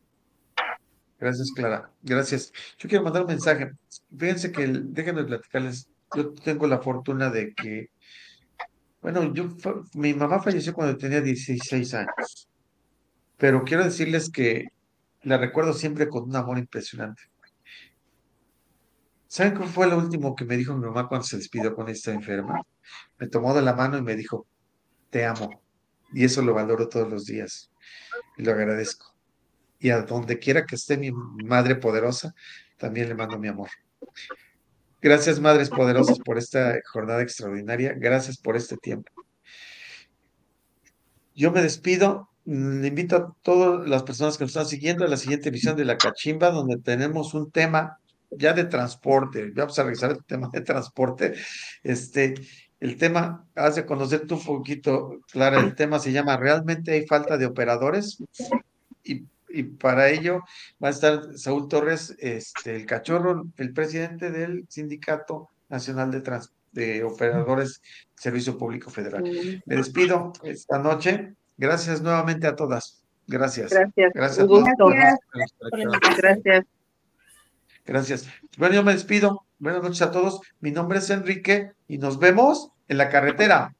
[1.25, 1.91] Gracias, Clara.
[2.03, 2.53] Gracias.
[2.77, 3.73] Yo quiero mandar un mensaje.
[4.15, 7.89] Fíjense que, déjenme platicarles, yo tengo la fortuna de que,
[9.01, 9.49] bueno, yo,
[9.95, 12.49] mi mamá falleció cuando tenía 16 años,
[13.39, 14.67] pero quiero decirles que
[15.23, 17.23] la recuerdo siempre con un amor impresionante.
[19.27, 22.13] ¿Saben qué fue lo último que me dijo mi mamá cuando se despidió con esta
[22.13, 22.61] enferma?
[23.19, 24.47] Me tomó de la mano y me dijo,
[25.09, 25.63] te amo.
[26.13, 27.71] Y eso lo valoro todos los días
[28.37, 29.14] y lo agradezco.
[29.85, 32.35] Y a donde quiera que esté mi madre poderosa,
[32.79, 33.69] también le mando mi amor.
[35.03, 37.93] Gracias, madres poderosas, por esta jornada extraordinaria.
[37.95, 39.13] Gracias por este tiempo.
[41.35, 42.31] Yo me despido.
[42.47, 45.85] Le invito a todas las personas que nos están siguiendo a la siguiente emisión de
[45.85, 47.99] La Cachimba, donde tenemos un tema
[48.31, 49.51] ya de transporte.
[49.55, 51.35] Vamos a revisar el tema de transporte.
[51.83, 52.37] Este,
[52.81, 57.37] el tema, has de conocerte un poquito, Clara, el tema se llama ¿Realmente hay falta
[57.37, 58.17] de operadores?
[59.05, 60.41] Y, y para ello
[60.83, 66.53] va a estar Saúl Torres, este, el cachorro, el presidente del Sindicato Nacional de, Trans-
[66.73, 67.81] de Operadores
[68.17, 69.23] Servicio Público Federal.
[69.67, 71.35] Me despido esta noche.
[71.57, 73.03] Gracias nuevamente a todas.
[73.27, 73.71] Gracias.
[73.73, 74.13] Gracias.
[74.15, 74.47] Gracias.
[74.47, 75.19] Gracias.
[76.19, 76.65] Gracias.
[77.87, 78.29] Gracias.
[78.59, 79.45] Bueno, yo me despido.
[79.59, 80.41] Buenas noches a todos.
[80.61, 83.75] Mi nombre es Enrique y nos vemos en la carretera.